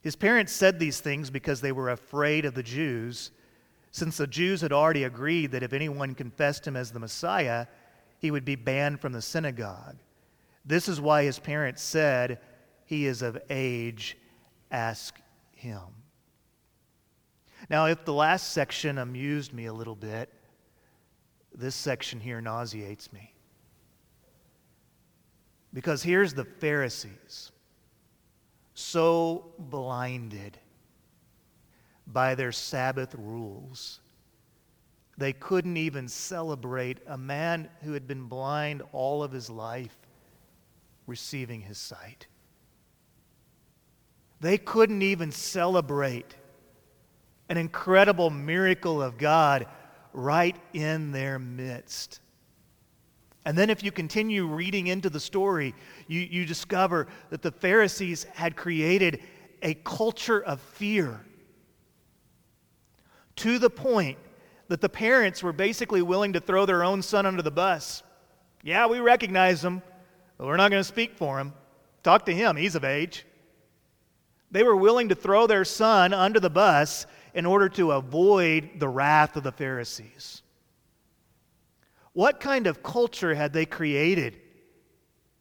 His 0.00 0.16
parents 0.16 0.50
said 0.50 0.78
these 0.78 0.98
things 0.98 1.28
because 1.28 1.60
they 1.60 1.72
were 1.72 1.90
afraid 1.90 2.46
of 2.46 2.54
the 2.54 2.62
Jews, 2.62 3.32
since 3.90 4.16
the 4.16 4.26
Jews 4.26 4.62
had 4.62 4.72
already 4.72 5.04
agreed 5.04 5.52
that 5.52 5.62
if 5.62 5.74
anyone 5.74 6.14
confessed 6.14 6.66
him 6.66 6.74
as 6.74 6.90
the 6.90 7.00
Messiah, 7.00 7.66
he 8.18 8.30
would 8.30 8.46
be 8.46 8.56
banned 8.56 8.98
from 8.98 9.12
the 9.12 9.20
synagogue. 9.20 9.98
This 10.64 10.88
is 10.88 11.02
why 11.02 11.24
his 11.24 11.38
parents 11.38 11.82
said, 11.82 12.40
He 12.86 13.04
is 13.04 13.20
of 13.20 13.36
age, 13.50 14.16
ask 14.74 15.20
him. 15.52 15.80
Now, 17.70 17.86
if 17.86 18.04
the 18.04 18.12
last 18.12 18.52
section 18.52 18.98
amused 18.98 19.54
me 19.54 19.66
a 19.66 19.72
little 19.72 19.94
bit, 19.94 20.28
this 21.54 21.74
section 21.74 22.20
here 22.20 22.40
nauseates 22.40 23.12
me. 23.12 23.32
Because 25.72 26.02
here's 26.02 26.34
the 26.34 26.44
Pharisees 26.44 27.52
so 28.74 29.52
blinded 29.56 30.58
by 32.08 32.34
their 32.34 32.52
Sabbath 32.52 33.14
rules, 33.14 34.00
they 35.16 35.32
couldn't 35.32 35.76
even 35.76 36.08
celebrate 36.08 36.98
a 37.06 37.16
man 37.16 37.68
who 37.82 37.92
had 37.92 38.08
been 38.08 38.24
blind 38.24 38.82
all 38.92 39.22
of 39.22 39.30
his 39.30 39.48
life 39.48 39.96
receiving 41.06 41.60
his 41.60 41.78
sight. 41.78 42.26
They 44.44 44.58
couldn't 44.58 45.00
even 45.00 45.32
celebrate 45.32 46.36
an 47.48 47.56
incredible 47.56 48.28
miracle 48.28 49.00
of 49.00 49.16
God 49.16 49.66
right 50.12 50.54
in 50.74 51.12
their 51.12 51.38
midst. 51.38 52.20
And 53.46 53.56
then, 53.56 53.70
if 53.70 53.82
you 53.82 53.90
continue 53.90 54.46
reading 54.46 54.88
into 54.88 55.08
the 55.08 55.18
story, 55.18 55.74
you, 56.08 56.20
you 56.20 56.44
discover 56.44 57.06
that 57.30 57.40
the 57.40 57.52
Pharisees 57.52 58.24
had 58.34 58.54
created 58.54 59.20
a 59.62 59.72
culture 59.82 60.44
of 60.44 60.60
fear 60.60 61.24
to 63.36 63.58
the 63.58 63.70
point 63.70 64.18
that 64.68 64.82
the 64.82 64.90
parents 64.90 65.42
were 65.42 65.54
basically 65.54 66.02
willing 66.02 66.34
to 66.34 66.40
throw 66.40 66.66
their 66.66 66.84
own 66.84 67.00
son 67.00 67.24
under 67.24 67.40
the 67.40 67.50
bus. 67.50 68.02
Yeah, 68.62 68.88
we 68.88 69.00
recognize 69.00 69.64
him, 69.64 69.80
but 70.36 70.46
we're 70.46 70.58
not 70.58 70.70
going 70.70 70.82
to 70.82 70.88
speak 70.88 71.16
for 71.16 71.38
him. 71.38 71.54
Talk 72.02 72.26
to 72.26 72.34
him, 72.34 72.56
he's 72.56 72.74
of 72.74 72.84
age. 72.84 73.24
They 74.54 74.62
were 74.62 74.76
willing 74.76 75.08
to 75.08 75.16
throw 75.16 75.48
their 75.48 75.64
son 75.64 76.14
under 76.14 76.38
the 76.38 76.48
bus 76.48 77.06
in 77.34 77.44
order 77.44 77.68
to 77.70 77.90
avoid 77.90 78.78
the 78.78 78.88
wrath 78.88 79.34
of 79.34 79.42
the 79.42 79.50
Pharisees. 79.50 80.42
What 82.12 82.38
kind 82.38 82.68
of 82.68 82.80
culture 82.80 83.34
had 83.34 83.52
they 83.52 83.66
created 83.66 84.40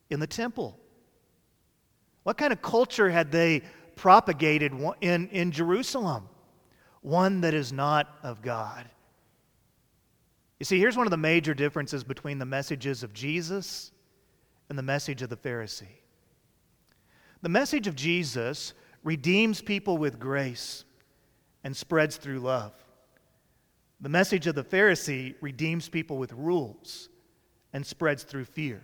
in 0.09 0.19
the 0.19 0.25
temple? 0.25 0.79
What 2.23 2.39
kind 2.39 2.51
of 2.51 2.63
culture 2.63 3.11
had 3.11 3.31
they 3.31 3.61
propagated 3.95 4.73
in, 5.01 5.27
in 5.27 5.51
Jerusalem? 5.51 6.27
One 7.01 7.41
that 7.41 7.53
is 7.53 7.71
not 7.71 8.07
of 8.23 8.41
God. 8.41 8.89
You 10.59 10.65
see, 10.65 10.79
here's 10.79 10.97
one 10.97 11.05
of 11.05 11.11
the 11.11 11.17
major 11.17 11.53
differences 11.53 12.03
between 12.03 12.39
the 12.39 12.47
messages 12.47 13.03
of 13.03 13.13
Jesus 13.13 13.91
and 14.69 14.77
the 14.77 14.81
message 14.81 15.21
of 15.21 15.29
the 15.29 15.37
Pharisee. 15.37 15.99
The 17.43 17.49
message 17.49 17.85
of 17.85 17.95
Jesus 17.95 18.73
redeems 19.03 19.61
people 19.61 19.97
with 19.97 20.19
grace 20.19 20.85
and 21.63 21.75
spreads 21.75 22.17
through 22.17 22.39
love. 22.39 22.73
The 24.01 24.09
message 24.09 24.47
of 24.47 24.55
the 24.55 24.63
Pharisee 24.63 25.35
redeems 25.41 25.87
people 25.87 26.17
with 26.17 26.33
rules 26.33 27.09
and 27.71 27.85
spreads 27.85 28.23
through 28.23 28.45
fear. 28.45 28.83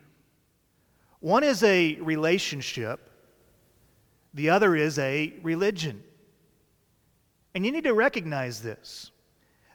One 1.20 1.44
is 1.44 1.64
a 1.64 1.96
relationship, 1.96 3.10
the 4.34 4.50
other 4.50 4.76
is 4.76 4.98
a 5.00 5.34
religion. 5.44 6.04
And 7.54 7.66
you 7.66 7.72
need 7.72 7.84
to 7.84 7.94
recognize 7.94 8.62
this 8.62 9.12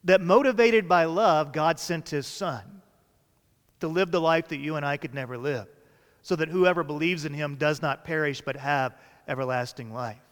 that 0.04 0.20
motivated 0.20 0.86
by 0.86 1.04
love, 1.04 1.52
God 1.52 1.78
sent 1.78 2.10
his 2.10 2.26
son 2.26 2.82
to 3.80 3.88
live 3.88 4.10
the 4.10 4.20
life 4.20 4.48
that 4.48 4.58
you 4.58 4.76
and 4.76 4.84
I 4.84 4.96
could 4.98 5.14
never 5.14 5.36
live, 5.36 5.66
so 6.22 6.36
that 6.36 6.48
whoever 6.48 6.84
believes 6.84 7.24
in 7.24 7.34
him 7.34 7.56
does 7.56 7.82
not 7.82 8.04
perish 8.04 8.40
but 8.40 8.56
have 8.56 8.94
everlasting 9.28 9.92
life. 9.92 10.23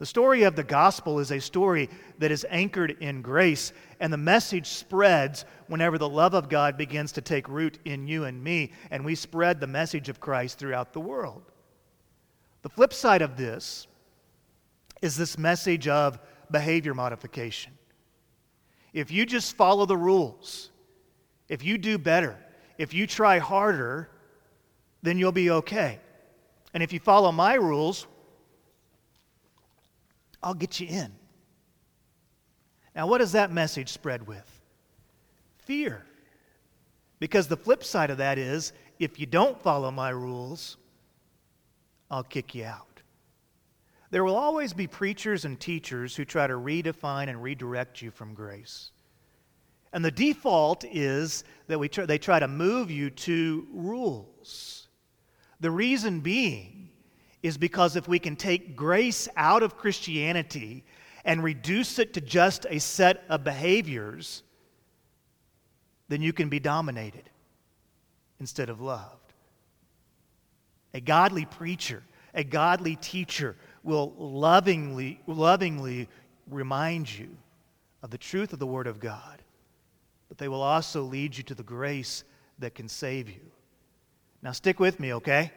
The 0.00 0.06
story 0.06 0.44
of 0.44 0.56
the 0.56 0.64
gospel 0.64 1.18
is 1.18 1.30
a 1.30 1.38
story 1.38 1.90
that 2.20 2.30
is 2.30 2.46
anchored 2.48 2.96
in 3.02 3.20
grace, 3.20 3.74
and 4.00 4.10
the 4.10 4.16
message 4.16 4.66
spreads 4.66 5.44
whenever 5.66 5.98
the 5.98 6.08
love 6.08 6.32
of 6.32 6.48
God 6.48 6.78
begins 6.78 7.12
to 7.12 7.20
take 7.20 7.46
root 7.50 7.78
in 7.84 8.08
you 8.08 8.24
and 8.24 8.42
me, 8.42 8.72
and 8.90 9.04
we 9.04 9.14
spread 9.14 9.60
the 9.60 9.66
message 9.66 10.08
of 10.08 10.18
Christ 10.18 10.58
throughout 10.58 10.94
the 10.94 11.00
world. 11.00 11.42
The 12.62 12.70
flip 12.70 12.94
side 12.94 13.20
of 13.20 13.36
this 13.36 13.88
is 15.02 15.18
this 15.18 15.36
message 15.36 15.86
of 15.86 16.18
behavior 16.50 16.94
modification. 16.94 17.72
If 18.94 19.10
you 19.10 19.26
just 19.26 19.54
follow 19.54 19.84
the 19.84 19.98
rules, 19.98 20.70
if 21.50 21.62
you 21.62 21.76
do 21.76 21.98
better, 21.98 22.38
if 22.78 22.94
you 22.94 23.06
try 23.06 23.38
harder, 23.38 24.08
then 25.02 25.18
you'll 25.18 25.30
be 25.30 25.50
okay. 25.50 25.98
And 26.72 26.82
if 26.82 26.90
you 26.90 27.00
follow 27.00 27.32
my 27.32 27.52
rules, 27.52 28.06
I'll 30.42 30.54
get 30.54 30.80
you 30.80 30.88
in. 30.88 31.12
Now, 32.94 33.06
what 33.06 33.18
does 33.18 33.32
that 33.32 33.52
message 33.52 33.88
spread 33.90 34.26
with? 34.26 34.60
Fear. 35.58 36.04
Because 37.18 37.46
the 37.46 37.56
flip 37.56 37.84
side 37.84 38.10
of 38.10 38.18
that 38.18 38.38
is 38.38 38.72
if 38.98 39.20
you 39.20 39.26
don't 39.26 39.60
follow 39.62 39.90
my 39.90 40.10
rules, 40.10 40.76
I'll 42.10 42.24
kick 42.24 42.54
you 42.54 42.64
out. 42.64 42.86
There 44.10 44.24
will 44.24 44.36
always 44.36 44.72
be 44.72 44.86
preachers 44.86 45.44
and 45.44 45.60
teachers 45.60 46.16
who 46.16 46.24
try 46.24 46.46
to 46.46 46.54
redefine 46.54 47.28
and 47.28 47.40
redirect 47.40 48.02
you 48.02 48.10
from 48.10 48.34
grace. 48.34 48.90
And 49.92 50.04
the 50.04 50.10
default 50.10 50.84
is 50.84 51.44
that 51.68 51.78
we 51.78 51.88
try, 51.88 52.06
they 52.06 52.18
try 52.18 52.40
to 52.40 52.48
move 52.48 52.90
you 52.90 53.10
to 53.10 53.66
rules. 53.72 54.88
The 55.60 55.70
reason 55.70 56.20
being 56.20 56.79
is 57.42 57.56
because 57.56 57.96
if 57.96 58.06
we 58.06 58.18
can 58.18 58.36
take 58.36 58.76
grace 58.76 59.28
out 59.36 59.62
of 59.62 59.76
Christianity 59.76 60.84
and 61.24 61.42
reduce 61.42 61.98
it 61.98 62.14
to 62.14 62.20
just 62.20 62.66
a 62.68 62.78
set 62.78 63.24
of 63.28 63.44
behaviors, 63.44 64.42
then 66.08 66.22
you 66.22 66.32
can 66.32 66.48
be 66.48 66.60
dominated 66.60 67.30
instead 68.40 68.68
of 68.68 68.80
loved. 68.80 69.32
A 70.92 71.00
godly 71.00 71.44
preacher, 71.44 72.02
a 72.34 72.44
godly 72.44 72.96
teacher 72.96 73.56
will 73.82 74.12
lovingly, 74.18 75.20
lovingly 75.26 76.08
remind 76.48 77.16
you 77.16 77.36
of 78.02 78.10
the 78.10 78.18
truth 78.18 78.52
of 78.52 78.58
the 78.58 78.66
Word 78.66 78.86
of 78.86 78.98
God, 78.98 79.42
but 80.28 80.38
they 80.38 80.48
will 80.48 80.62
also 80.62 81.02
lead 81.02 81.36
you 81.36 81.42
to 81.44 81.54
the 81.54 81.62
grace 81.62 82.24
that 82.58 82.74
can 82.74 82.88
save 82.88 83.28
you. 83.28 83.40
Now, 84.42 84.52
stick 84.52 84.80
with 84.80 84.98
me, 84.98 85.14
okay? 85.14 85.52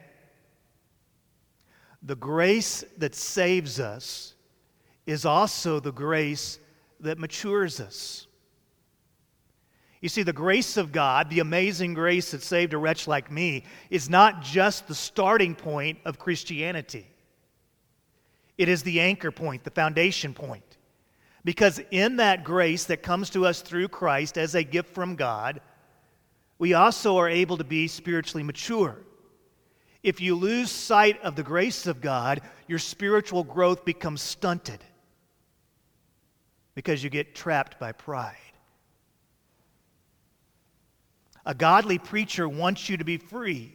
The 2.04 2.16
grace 2.16 2.84
that 2.98 3.14
saves 3.14 3.80
us 3.80 4.34
is 5.06 5.24
also 5.24 5.80
the 5.80 5.92
grace 5.92 6.58
that 7.00 7.18
matures 7.18 7.80
us. 7.80 8.26
You 10.02 10.10
see, 10.10 10.22
the 10.22 10.34
grace 10.34 10.76
of 10.76 10.92
God, 10.92 11.30
the 11.30 11.40
amazing 11.40 11.94
grace 11.94 12.32
that 12.32 12.42
saved 12.42 12.74
a 12.74 12.78
wretch 12.78 13.08
like 13.08 13.30
me, 13.30 13.64
is 13.88 14.10
not 14.10 14.42
just 14.42 14.86
the 14.86 14.94
starting 14.94 15.54
point 15.54 15.98
of 16.04 16.18
Christianity. 16.18 17.06
It 18.58 18.68
is 18.68 18.82
the 18.82 19.00
anchor 19.00 19.30
point, 19.30 19.64
the 19.64 19.70
foundation 19.70 20.34
point. 20.34 20.76
Because 21.42 21.80
in 21.90 22.16
that 22.16 22.44
grace 22.44 22.84
that 22.84 23.02
comes 23.02 23.30
to 23.30 23.46
us 23.46 23.62
through 23.62 23.88
Christ 23.88 24.36
as 24.36 24.54
a 24.54 24.62
gift 24.62 24.94
from 24.94 25.16
God, 25.16 25.62
we 26.58 26.74
also 26.74 27.16
are 27.16 27.28
able 27.28 27.56
to 27.56 27.64
be 27.64 27.88
spiritually 27.88 28.42
mature. 28.42 28.98
If 30.04 30.20
you 30.20 30.34
lose 30.34 30.70
sight 30.70 31.20
of 31.22 31.34
the 31.34 31.42
grace 31.42 31.86
of 31.86 32.02
God, 32.02 32.42
your 32.68 32.78
spiritual 32.78 33.42
growth 33.42 33.86
becomes 33.86 34.20
stunted 34.20 34.84
because 36.74 37.02
you 37.02 37.08
get 37.08 37.34
trapped 37.34 37.80
by 37.80 37.92
pride. 37.92 38.36
A 41.46 41.54
godly 41.54 41.98
preacher 41.98 42.46
wants 42.46 42.86
you 42.90 42.98
to 42.98 43.04
be 43.04 43.16
free. 43.16 43.72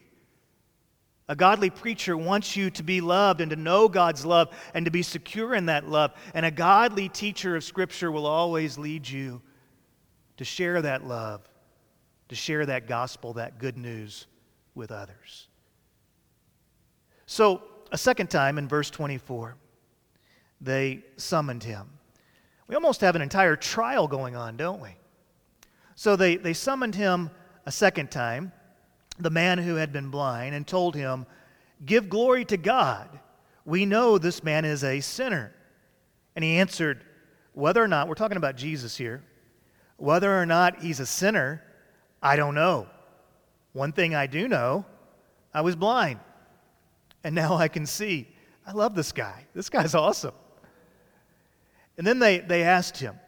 A 1.28 1.36
godly 1.36 1.72
preacher 1.72 2.16
wants 2.16 2.56
you 2.56 2.70
to 2.72 2.84
be 2.84 3.02
loved 3.02 3.42
and 3.42 3.50
to 3.50 3.56
know 3.56 3.88
God's 3.88 4.24
love 4.24 4.50
and 4.76 4.86
to 4.86 4.92
be 4.92 5.02
secure 5.02 5.56
in 5.56 5.66
that 5.66 5.90
love. 5.90 6.14
And 6.36 6.46
a 6.46 6.52
godly 6.52 7.10
teacher 7.10 7.56
of 7.56 7.64
Scripture 7.64 8.12
will 8.12 8.28
always 8.28 8.78
lead 8.78 9.10
you 9.10 9.42
to 10.38 10.46
share 10.46 10.80
that 10.84 11.06
love, 11.06 11.42
to 12.28 12.36
share 12.36 12.68
that 12.68 12.88
gospel, 12.88 13.34
that 13.34 13.58
good 13.58 13.78
news 13.78 14.28
with 14.76 14.92
others. 14.92 15.49
So, 17.32 17.62
a 17.92 17.98
second 17.98 18.32
time 18.32 18.58
in 18.58 18.68
verse 18.68 18.90
24, 18.90 19.56
they 20.62 21.04
summoned 21.16 21.64
him. 21.64 21.88
We 22.68 22.74
almost 22.74 23.02
have 23.02 23.16
an 23.16 23.22
entire 23.22 23.56
trial 23.56 24.08
going 24.08 24.36
on, 24.36 24.58
don't 24.58 24.82
we? 24.82 24.90
So 25.94 26.16
they, 26.16 26.38
they 26.38 26.54
summoned 26.54 26.96
him 26.96 27.30
a 27.68 27.72
second 27.72 28.10
time, 28.10 28.52
the 29.20 29.30
man 29.30 29.60
who 29.60 29.76
had 29.76 29.94
been 29.94 30.10
blind, 30.10 30.56
and 30.56 30.66
told 30.66 30.96
him, 30.96 31.28
Give 31.86 32.10
glory 32.10 32.46
to 32.46 32.58
God. 32.58 33.20
We 33.64 33.86
know 33.86 34.18
this 34.18 34.44
man 34.44 34.66
is 34.66 34.84
a 34.84 35.00
sinner. 35.00 35.54
And 36.36 36.44
he 36.44 36.58
answered, 36.58 37.06
Whether 37.54 37.84
or 37.84 37.88
not, 37.88 38.08
we're 38.08 38.16
talking 38.16 38.38
about 38.38 38.56
Jesus 38.56 38.98
here, 38.98 39.24
whether 39.98 40.36
or 40.36 40.48
not 40.48 40.82
he's 40.82 41.00
a 41.00 41.06
sinner, 41.06 41.62
I 42.24 42.38
don't 42.38 42.56
know. 42.56 42.88
One 43.74 43.92
thing 43.92 44.16
I 44.16 44.26
do 44.26 44.48
know, 44.48 44.84
I 45.54 45.62
was 45.62 45.76
blind, 45.76 46.20
and 47.24 47.36
now 47.36 47.56
I 47.56 47.68
can 47.68 47.86
see. 47.86 48.28
I 48.66 48.72
love 48.72 48.96
this 48.96 49.12
guy. 49.12 49.46
This 49.54 49.70
guy's 49.70 49.96
awesome. 49.96 50.34
And 51.98 52.06
then 52.06 52.20
they, 52.20 52.40
they 52.40 52.64
asked 52.64 52.98
him, 52.98 53.20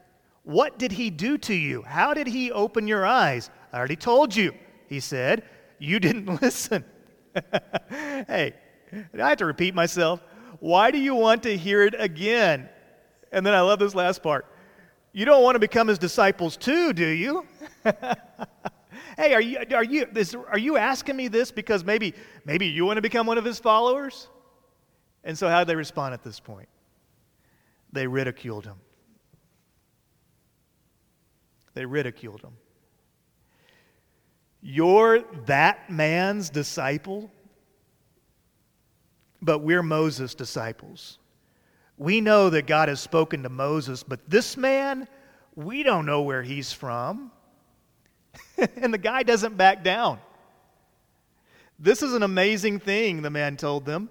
What 0.44 0.80
did 0.80 0.92
he 0.92 1.10
do 1.10 1.38
to 1.40 1.54
you? 1.54 1.82
How 1.82 2.14
did 2.14 2.28
he 2.28 2.52
open 2.52 2.88
your 2.88 3.06
eyes? 3.06 3.50
I 3.74 3.78
already 3.78 3.96
told 3.96 4.36
you, 4.36 4.54
he 4.88 5.00
said. 5.00 5.44
You 5.80 6.00
didn't 6.00 6.42
listen. 6.42 6.86
hey, 7.90 8.54
I 8.94 9.30
have 9.30 9.38
to 9.38 9.46
repeat 9.46 9.74
myself. 9.74 10.22
Why 10.60 10.92
do 10.92 11.00
you 11.00 11.16
want 11.16 11.44
to 11.44 11.58
hear 11.58 11.84
it 11.84 11.96
again? 11.98 12.70
And 13.32 13.46
then 13.46 13.54
I 13.54 13.62
love 13.62 13.80
this 13.80 13.96
last 13.96 14.22
part. 14.22 14.46
You 15.14 15.26
don't 15.26 15.44
want 15.44 15.56
to 15.56 15.60
become 15.60 15.88
his 15.88 15.98
disciples 15.98 16.56
too, 16.56 16.94
do 16.94 17.08
you? 17.08 17.46
hey, 19.18 19.34
are 19.34 19.42
you, 19.42 19.60
are, 19.74 19.84
you, 19.84 20.06
this, 20.12 20.36
are 20.36 20.60
you 20.60 20.78
asking 20.78 21.16
me 21.16 21.28
this 21.28 21.52
because 21.52 21.84
maybe, 21.84 22.14
maybe 22.46 22.68
you 22.68 22.86
want 22.86 22.98
to 22.98 23.02
become 23.02 23.28
one 23.28 23.38
of 23.38 23.46
his 23.46 23.60
followers? 23.60 24.28
And 25.24 25.38
so, 25.38 25.48
how 25.48 25.60
did 25.60 25.68
they 25.68 25.76
respond 25.76 26.14
at 26.14 26.24
this 26.24 26.40
point? 26.40 26.70
They 27.92 28.08
ridiculed 28.08 28.66
him. 28.66 28.78
They 31.74 31.86
ridiculed 31.86 32.42
him. 32.42 32.54
You're 34.62 35.22
that 35.46 35.90
man's 35.90 36.50
disciple, 36.50 37.32
but 39.42 39.60
we're 39.60 39.84
Moses' 39.84 40.36
disciples. 40.36 41.18
We 41.98 42.22
know 42.22 42.50
that 42.50 42.68
God 42.68 42.90
has 42.90 43.00
spoken 43.00 43.44
to 43.44 43.50
Moses, 43.50 44.04
but 44.04 44.30
this 44.30 44.58
man, 44.58 45.08
we 45.56 45.84
don't 45.84 46.06
know 46.06 46.22
where 46.22 46.44
he's 46.44 46.72
from. 46.72 47.32
and 48.78 48.94
the 48.94 48.98
guy 48.98 49.24
doesn't 49.24 49.58
back 49.58 49.84
down. 49.84 50.20
This 51.80 52.04
is 52.04 52.14
an 52.14 52.24
amazing 52.24 52.80
thing, 52.80 53.22
the 53.22 53.30
man 53.30 53.58
told 53.58 53.86
them. 53.86 54.10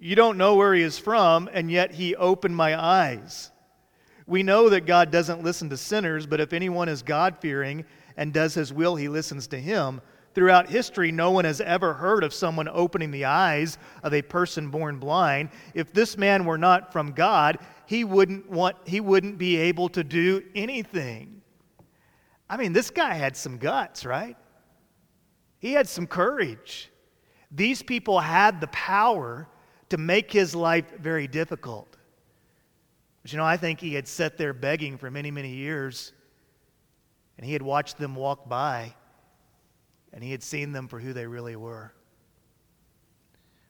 You 0.00 0.16
don't 0.16 0.36
know 0.36 0.56
where 0.56 0.74
he 0.74 0.82
is 0.82 0.98
from, 0.98 1.48
and 1.52 1.70
yet 1.70 1.92
he 1.92 2.16
opened 2.16 2.56
my 2.56 2.80
eyes. 2.80 3.50
We 4.26 4.42
know 4.42 4.68
that 4.70 4.86
God 4.86 5.10
doesn't 5.10 5.44
listen 5.44 5.70
to 5.70 5.76
sinners, 5.76 6.26
but 6.26 6.40
if 6.40 6.52
anyone 6.52 6.88
is 6.88 7.02
God 7.02 7.36
fearing 7.40 7.84
and 8.16 8.32
does 8.32 8.54
his 8.54 8.72
will, 8.72 8.96
he 8.96 9.08
listens 9.08 9.46
to 9.48 9.60
him. 9.60 10.00
Throughout 10.34 10.68
history, 10.68 11.12
no 11.12 11.30
one 11.30 11.44
has 11.44 11.60
ever 11.60 11.94
heard 11.94 12.24
of 12.24 12.34
someone 12.34 12.68
opening 12.68 13.12
the 13.12 13.26
eyes 13.26 13.78
of 14.02 14.12
a 14.12 14.22
person 14.22 14.68
born 14.68 14.98
blind. 14.98 15.50
If 15.74 15.92
this 15.92 16.18
man 16.18 16.44
were 16.44 16.58
not 16.58 16.92
from 16.92 17.12
God, 17.12 17.58
he 17.86 18.02
wouldn't, 18.02 18.50
want, 18.50 18.76
he 18.84 18.98
wouldn't 18.98 19.38
be 19.38 19.56
able 19.56 19.88
to 19.90 20.02
do 20.02 20.42
anything. 20.56 21.42
I 22.54 22.56
mean, 22.56 22.72
this 22.72 22.88
guy 22.88 23.14
had 23.14 23.36
some 23.36 23.58
guts, 23.58 24.06
right? 24.06 24.36
He 25.58 25.72
had 25.72 25.88
some 25.88 26.06
courage. 26.06 26.88
These 27.50 27.82
people 27.82 28.20
had 28.20 28.60
the 28.60 28.68
power 28.68 29.48
to 29.88 29.96
make 29.96 30.30
his 30.30 30.54
life 30.54 30.84
very 31.00 31.26
difficult. 31.26 31.96
But 33.22 33.32
you 33.32 33.38
know, 33.38 33.44
I 33.44 33.56
think 33.56 33.80
he 33.80 33.92
had 33.92 34.06
sat 34.06 34.38
there 34.38 34.52
begging 34.52 34.98
for 34.98 35.10
many, 35.10 35.32
many 35.32 35.48
years 35.48 36.12
and 37.36 37.44
he 37.44 37.52
had 37.52 37.60
watched 37.60 37.98
them 37.98 38.14
walk 38.14 38.48
by, 38.48 38.94
and 40.12 40.22
he 40.22 40.30
had 40.30 40.44
seen 40.44 40.70
them 40.70 40.86
for 40.86 41.00
who 41.00 41.12
they 41.12 41.26
really 41.26 41.56
were. 41.56 41.92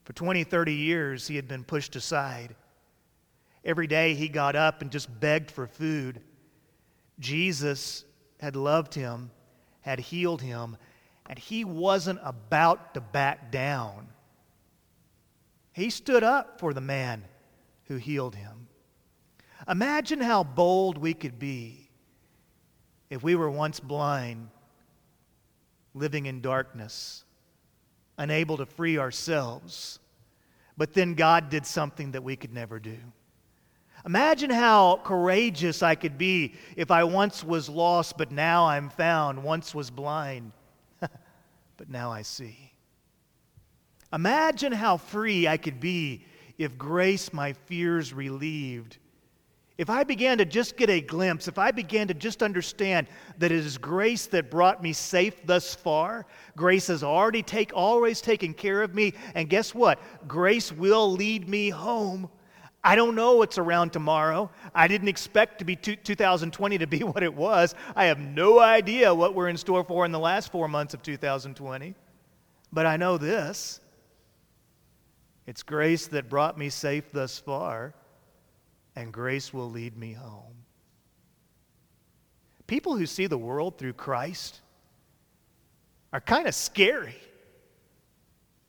For 0.02 0.12
20, 0.12 0.44
30 0.44 0.74
years, 0.74 1.26
he 1.26 1.36
had 1.36 1.48
been 1.48 1.64
pushed 1.64 1.96
aside. 1.96 2.54
Every 3.64 3.86
day 3.86 4.12
he 4.12 4.28
got 4.28 4.56
up 4.56 4.82
and 4.82 4.90
just 4.90 5.08
begged 5.20 5.50
for 5.50 5.66
food. 5.66 6.20
Jesus 7.18 8.04
had 8.44 8.56
loved 8.56 8.92
him, 8.92 9.30
had 9.80 9.98
healed 9.98 10.42
him, 10.42 10.76
and 11.24 11.38
he 11.38 11.64
wasn't 11.64 12.20
about 12.22 12.92
to 12.92 13.00
back 13.00 13.50
down. 13.50 14.06
He 15.72 15.88
stood 15.88 16.22
up 16.22 16.60
for 16.60 16.74
the 16.74 16.80
man 16.82 17.24
who 17.84 17.96
healed 17.96 18.34
him. 18.34 18.68
Imagine 19.66 20.20
how 20.20 20.44
bold 20.44 20.98
we 20.98 21.14
could 21.14 21.38
be 21.38 21.88
if 23.08 23.22
we 23.22 23.34
were 23.34 23.50
once 23.50 23.80
blind, 23.80 24.50
living 25.94 26.26
in 26.26 26.42
darkness, 26.42 27.24
unable 28.18 28.58
to 28.58 28.66
free 28.66 28.98
ourselves, 28.98 29.98
but 30.76 30.92
then 30.92 31.14
God 31.14 31.48
did 31.48 31.64
something 31.64 32.12
that 32.12 32.22
we 32.22 32.36
could 32.36 32.52
never 32.52 32.78
do. 32.78 32.98
Imagine 34.06 34.50
how 34.50 35.00
courageous 35.02 35.82
I 35.82 35.94
could 35.94 36.18
be 36.18 36.54
if 36.76 36.90
I 36.90 37.04
once 37.04 37.42
was 37.42 37.68
lost, 37.68 38.18
but 38.18 38.30
now 38.30 38.66
I'm 38.66 38.90
found, 38.90 39.42
once 39.42 39.74
was 39.74 39.90
blind, 39.90 40.52
but 41.00 41.88
now 41.88 42.12
I 42.12 42.22
see. 42.22 42.72
Imagine 44.12 44.72
how 44.72 44.98
free 44.98 45.48
I 45.48 45.56
could 45.56 45.80
be 45.80 46.24
if 46.58 46.76
grace 46.76 47.32
my 47.32 47.54
fears 47.54 48.12
relieved 48.12 48.98
if 49.76 49.90
I 49.90 50.04
began 50.04 50.38
to 50.38 50.44
just 50.44 50.76
get 50.76 50.88
a 50.88 51.00
glimpse, 51.00 51.48
if 51.48 51.58
I 51.58 51.72
began 51.72 52.06
to 52.06 52.14
just 52.14 52.44
understand 52.44 53.08
that 53.38 53.50
it 53.50 53.58
is 53.58 53.76
grace 53.76 54.26
that 54.26 54.50
brought 54.50 54.80
me 54.80 54.92
safe 54.92 55.44
thus 55.44 55.74
far, 55.74 56.26
grace 56.56 56.86
has 56.86 57.02
already 57.02 57.42
take, 57.42 57.72
always 57.74 58.20
taken 58.20 58.54
care 58.54 58.82
of 58.82 58.94
me, 58.94 59.14
and 59.34 59.50
guess 59.50 59.74
what? 59.74 59.98
Grace 60.28 60.70
will 60.70 61.10
lead 61.10 61.48
me 61.48 61.70
home. 61.70 62.30
I 62.86 62.96
don't 62.96 63.14
know 63.14 63.36
what's 63.36 63.56
around 63.56 63.94
tomorrow. 63.94 64.50
I 64.74 64.88
didn't 64.88 65.08
expect 65.08 65.60
to 65.60 65.64
be 65.64 65.74
2020 65.74 66.78
to 66.78 66.86
be 66.86 66.98
what 67.02 67.22
it 67.22 67.34
was. 67.34 67.74
I 67.96 68.04
have 68.04 68.18
no 68.18 68.60
idea 68.60 69.14
what 69.14 69.34
we're 69.34 69.48
in 69.48 69.56
store 69.56 69.82
for 69.82 70.04
in 70.04 70.12
the 70.12 70.18
last 70.18 70.52
four 70.52 70.68
months 70.68 70.92
of 70.92 71.02
2020. 71.02 71.94
But 72.72 72.86
I 72.86 72.98
know 72.98 73.16
this 73.16 73.80
it's 75.46 75.62
grace 75.62 76.06
that 76.08 76.28
brought 76.28 76.58
me 76.58 76.68
safe 76.68 77.10
thus 77.12 77.38
far 77.38 77.94
and 78.96 79.12
grace 79.12 79.52
will 79.52 79.70
lead 79.70 79.96
me 79.96 80.12
home. 80.12 80.54
People 82.66 82.96
who 82.96 83.06
see 83.06 83.26
the 83.26 83.38
world 83.38 83.78
through 83.78 83.92
Christ 83.94 84.60
are 86.12 86.20
kind 86.20 86.46
of 86.46 86.54
scary 86.54 87.16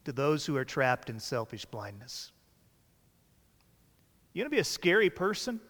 to 0.06 0.12
those 0.12 0.46
who 0.46 0.56
are 0.58 0.66
trapped 0.66 1.10
in 1.10 1.20
selfish 1.20 1.66
blindness. 1.66 2.32
You 4.36 4.42
want 4.42 4.52
to 4.52 4.56
be 4.58 4.60
a 4.60 4.66
scary 4.66 5.10
person? 5.10 5.62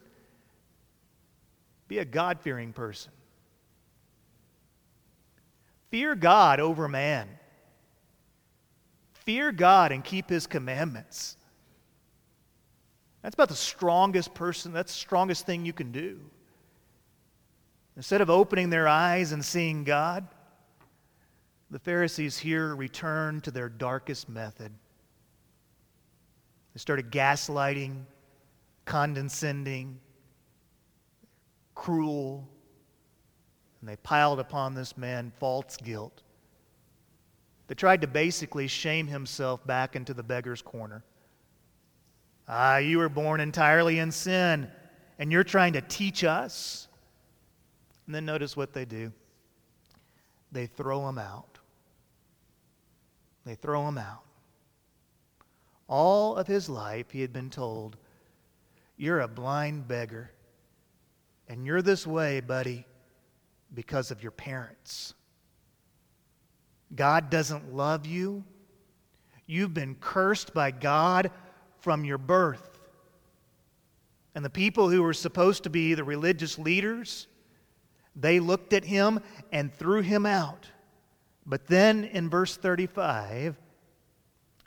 Be 1.86 1.98
a 1.98 2.04
God 2.04 2.40
fearing 2.40 2.72
person. 2.72 3.12
Fear 5.92 6.16
God 6.16 6.58
over 6.58 6.88
man. 6.88 7.28
Fear 9.12 9.52
God 9.52 9.92
and 9.92 10.02
keep 10.02 10.28
his 10.28 10.48
commandments. 10.48 11.36
That's 13.22 13.34
about 13.34 13.50
the 13.50 13.54
strongest 13.54 14.34
person, 14.34 14.72
that's 14.72 14.92
the 14.92 14.98
strongest 14.98 15.46
thing 15.46 15.64
you 15.64 15.72
can 15.72 15.92
do. 15.92 16.20
Instead 17.96 18.20
of 18.20 18.30
opening 18.30 18.68
their 18.68 18.88
eyes 18.88 19.30
and 19.30 19.44
seeing 19.44 19.84
God, 19.84 20.26
the 21.70 21.78
Pharisees 21.78 22.36
here 22.36 22.74
returned 22.74 23.44
to 23.44 23.52
their 23.52 23.68
darkest 23.68 24.28
method. 24.28 24.72
They 26.74 26.78
started 26.78 27.12
gaslighting, 27.12 28.02
condescending, 28.86 30.00
cruel, 31.74 32.48
and 33.80 33.90
they 33.90 33.96
piled 33.96 34.40
upon 34.40 34.74
this 34.74 34.96
man 34.96 35.30
false 35.38 35.76
guilt. 35.76 36.22
They 37.68 37.74
tried 37.74 38.00
to 38.00 38.06
basically 38.06 38.68
shame 38.68 39.06
himself 39.06 39.66
back 39.66 39.94
into 39.96 40.14
the 40.14 40.22
beggar's 40.22 40.62
corner. 40.62 41.04
Ah, 42.48 42.78
you 42.78 42.98
were 42.98 43.08
born 43.08 43.40
entirely 43.40 43.98
in 43.98 44.10
sin, 44.10 44.68
and 45.18 45.30
you're 45.30 45.44
trying 45.44 45.74
to 45.74 45.80
teach 45.82 46.24
us. 46.24 46.88
And 48.06 48.14
then 48.14 48.24
notice 48.24 48.56
what 48.56 48.72
they 48.72 48.84
do 48.84 49.12
they 50.52 50.66
throw 50.66 51.06
him 51.08 51.18
out. 51.18 51.58
They 53.44 53.56
throw 53.56 53.86
him 53.86 53.98
out. 53.98 54.22
All 55.88 56.36
of 56.36 56.46
his 56.46 56.68
life, 56.68 57.10
he 57.10 57.20
had 57.20 57.32
been 57.32 57.50
told, 57.50 57.96
You're 58.96 59.20
a 59.20 59.28
blind 59.28 59.88
beggar, 59.88 60.30
and 61.48 61.66
you're 61.66 61.82
this 61.82 62.06
way, 62.06 62.40
buddy, 62.40 62.86
because 63.74 64.10
of 64.10 64.22
your 64.22 64.32
parents. 64.32 65.14
God 66.94 67.30
doesn't 67.30 67.74
love 67.74 68.06
you. 68.06 68.44
You've 69.46 69.74
been 69.74 69.96
cursed 69.96 70.54
by 70.54 70.70
God 70.70 71.30
from 71.80 72.04
your 72.04 72.18
birth. 72.18 72.80
And 74.34 74.44
the 74.44 74.50
people 74.50 74.88
who 74.88 75.02
were 75.02 75.14
supposed 75.14 75.62
to 75.64 75.70
be 75.70 75.94
the 75.94 76.04
religious 76.04 76.58
leaders, 76.58 77.26
they 78.14 78.40
looked 78.40 78.72
at 78.72 78.84
him 78.84 79.20
and 79.52 79.72
threw 79.72 80.02
him 80.02 80.26
out. 80.26 80.70
But 81.46 81.66
then 81.66 82.04
in 82.04 82.28
verse 82.28 82.56
35, 82.56 83.56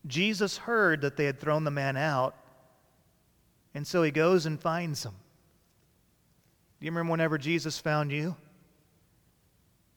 Jesus 0.07 0.57
heard 0.57 1.01
that 1.01 1.17
they 1.17 1.25
had 1.25 1.39
thrown 1.39 1.65
the 1.65 1.71
man 1.71 1.97
out, 1.97 2.35
and 3.73 3.85
so 3.85 4.03
he 4.03 4.11
goes 4.11 4.45
and 4.45 4.59
finds 4.59 5.03
him. 5.03 5.13
Do 6.79 6.85
you 6.85 6.91
remember 6.91 7.11
whenever 7.11 7.37
Jesus 7.37 7.77
found 7.77 8.11
you? 8.11 8.35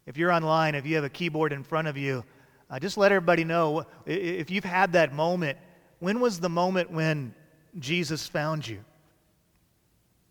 If 0.06 0.16
you're 0.16 0.32
online, 0.32 0.74
if 0.74 0.84
you 0.84 0.96
have 0.96 1.04
a 1.04 1.10
keyboard 1.10 1.52
in 1.52 1.62
front 1.62 1.88
of 1.88 1.96
you, 1.96 2.24
uh, 2.68 2.78
just 2.78 2.96
let 2.96 3.12
everybody 3.12 3.44
know 3.44 3.84
if 4.06 4.50
you've 4.50 4.64
had 4.64 4.92
that 4.94 5.12
moment. 5.12 5.58
When 6.00 6.20
was 6.20 6.40
the 6.40 6.48
moment 6.48 6.90
when 6.90 7.34
Jesus 7.78 8.26
found 8.26 8.66
you? 8.66 8.84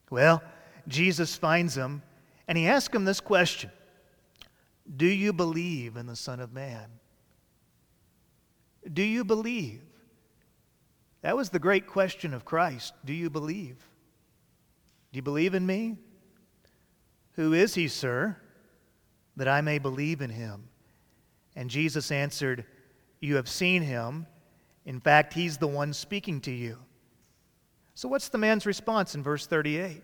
Well, 0.10 0.44
Jesus 0.88 1.36
finds 1.36 1.76
him 1.76 2.02
and 2.48 2.58
he 2.58 2.68
asks 2.68 2.94
him 2.94 3.06
this 3.06 3.22
question 3.22 3.72
Do 4.98 5.08
you 5.08 5.32
believe 5.32 5.96
in 5.96 6.06
the 6.06 6.16
Son 6.16 6.40
of 6.40 6.52
Man? 6.52 6.86
Do 8.92 9.04
you 9.04 9.24
believe? 9.24 9.82
That 11.22 11.38
was 11.38 11.50
the 11.50 11.60
great 11.60 11.88
question 11.88 12.34
of 12.34 12.46
Christ. 12.46 12.94
Do 13.06 13.14
you 13.14 13.30
believe? 13.30 13.78
Do 15.12 15.18
you 15.18 15.22
believe 15.22 15.54
in 15.54 15.66
me? 15.66 15.98
Who 17.34 17.54
is 17.54 17.76
he, 17.76 17.88
sir? 17.88 18.38
that 19.38 19.48
I 19.48 19.62
may 19.62 19.80
believe 19.80 20.22
in 20.22 20.30
him. 20.30 20.70
And 21.56 21.70
Jesus 21.70 22.12
answered, 22.12 22.66
You 23.20 23.36
have 23.36 23.50
seen 23.50 23.82
him. 23.82 24.28
In 24.86 25.00
fact, 25.00 25.34
he's 25.34 25.58
the 25.58 25.68
one 25.68 25.94
speaking 25.94 26.42
to 26.42 26.52
you. 26.52 26.78
So, 27.94 28.08
what's 28.08 28.30
the 28.30 28.38
man's 28.38 28.66
response 28.66 29.16
in 29.16 29.24
verse 29.24 29.46
38? 29.46 30.02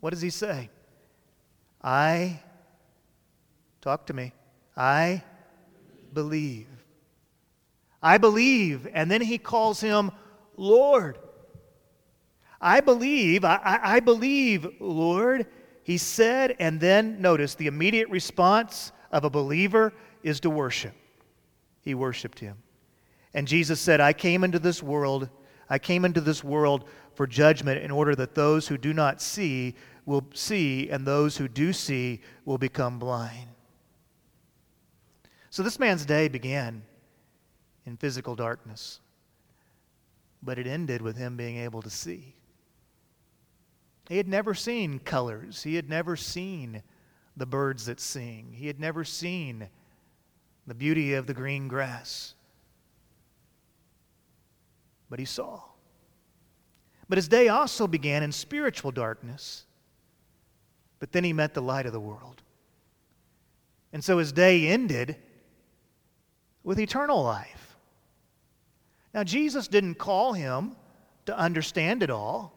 What 0.00 0.10
does 0.10 0.20
he 0.20 0.30
say? 0.30 0.70
I, 1.82 2.40
talk 3.80 4.06
to 4.06 4.12
me, 4.12 4.32
I 4.76 5.22
believe. 6.12 6.68
I 8.02 8.18
believe. 8.18 8.86
And 8.92 9.10
then 9.10 9.20
he 9.20 9.38
calls 9.38 9.80
him 9.80 10.12
Lord. 10.58 11.18
I 12.60 12.80
believe, 12.80 13.44
I, 13.44 13.78
I, 13.82 14.00
believe, 14.00 14.66
Lord. 14.80 15.46
He 15.84 15.96
said, 15.96 16.56
and 16.58 16.80
then 16.80 17.22
notice 17.22 17.54
the 17.54 17.68
immediate 17.68 18.10
response 18.10 18.92
of 19.10 19.24
a 19.24 19.30
believer 19.30 19.94
is 20.22 20.40
to 20.40 20.50
worship. 20.50 20.92
He 21.80 21.94
worshiped 21.94 22.40
him. 22.40 22.58
And 23.32 23.46
Jesus 23.46 23.80
said, 23.80 24.00
I 24.00 24.12
came 24.12 24.44
into 24.44 24.58
this 24.58 24.82
world, 24.82 25.30
I 25.70 25.78
came 25.78 26.04
into 26.04 26.20
this 26.20 26.42
world 26.42 26.88
for 27.14 27.26
judgment 27.26 27.82
in 27.82 27.90
order 27.90 28.14
that 28.16 28.34
those 28.34 28.66
who 28.68 28.76
do 28.76 28.92
not 28.92 29.22
see 29.22 29.74
will 30.04 30.24
see, 30.34 30.88
and 30.90 31.06
those 31.06 31.36
who 31.36 31.46
do 31.48 31.72
see 31.72 32.20
will 32.44 32.58
become 32.58 32.98
blind. 32.98 33.48
So 35.50 35.62
this 35.62 35.78
man's 35.78 36.04
day 36.04 36.28
began 36.28 36.82
in 37.86 37.96
physical 37.96 38.34
darkness, 38.34 39.00
but 40.42 40.58
it 40.58 40.66
ended 40.66 41.02
with 41.02 41.16
him 41.16 41.36
being 41.36 41.56
able 41.56 41.82
to 41.82 41.90
see. 41.90 42.34
He 44.08 44.16
had 44.16 44.28
never 44.28 44.54
seen 44.54 44.98
colors. 44.98 45.62
He 45.62 45.74
had 45.74 45.88
never 45.88 46.16
seen 46.16 46.82
the 47.36 47.46
birds 47.46 47.86
that 47.86 48.00
sing. 48.00 48.52
He 48.52 48.66
had 48.66 48.80
never 48.80 49.04
seen 49.04 49.68
the 50.66 50.74
beauty 50.74 51.14
of 51.14 51.26
the 51.26 51.34
green 51.34 51.68
grass. 51.68 52.34
But 55.10 55.18
he 55.18 55.24
saw. 55.24 55.62
But 57.08 57.18
his 57.18 57.28
day 57.28 57.48
also 57.48 57.86
began 57.86 58.22
in 58.22 58.32
spiritual 58.32 58.90
darkness. 58.90 59.64
But 60.98 61.12
then 61.12 61.24
he 61.24 61.32
met 61.32 61.54
the 61.54 61.62
light 61.62 61.86
of 61.86 61.92
the 61.92 62.00
world. 62.00 62.42
And 63.92 64.04
so 64.04 64.18
his 64.18 64.32
day 64.32 64.68
ended 64.68 65.16
with 66.62 66.78
eternal 66.78 67.22
life. 67.22 67.57
Now, 69.14 69.24
Jesus 69.24 69.68
didn't 69.68 69.96
call 69.96 70.32
him 70.32 70.76
to 71.26 71.38
understand 71.38 72.02
it 72.02 72.10
all. 72.10 72.54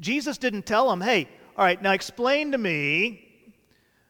Jesus 0.00 0.38
didn't 0.38 0.66
tell 0.66 0.90
him, 0.90 1.00
hey, 1.00 1.28
all 1.56 1.64
right, 1.64 1.80
now 1.80 1.92
explain 1.92 2.52
to 2.52 2.58
me 2.58 3.54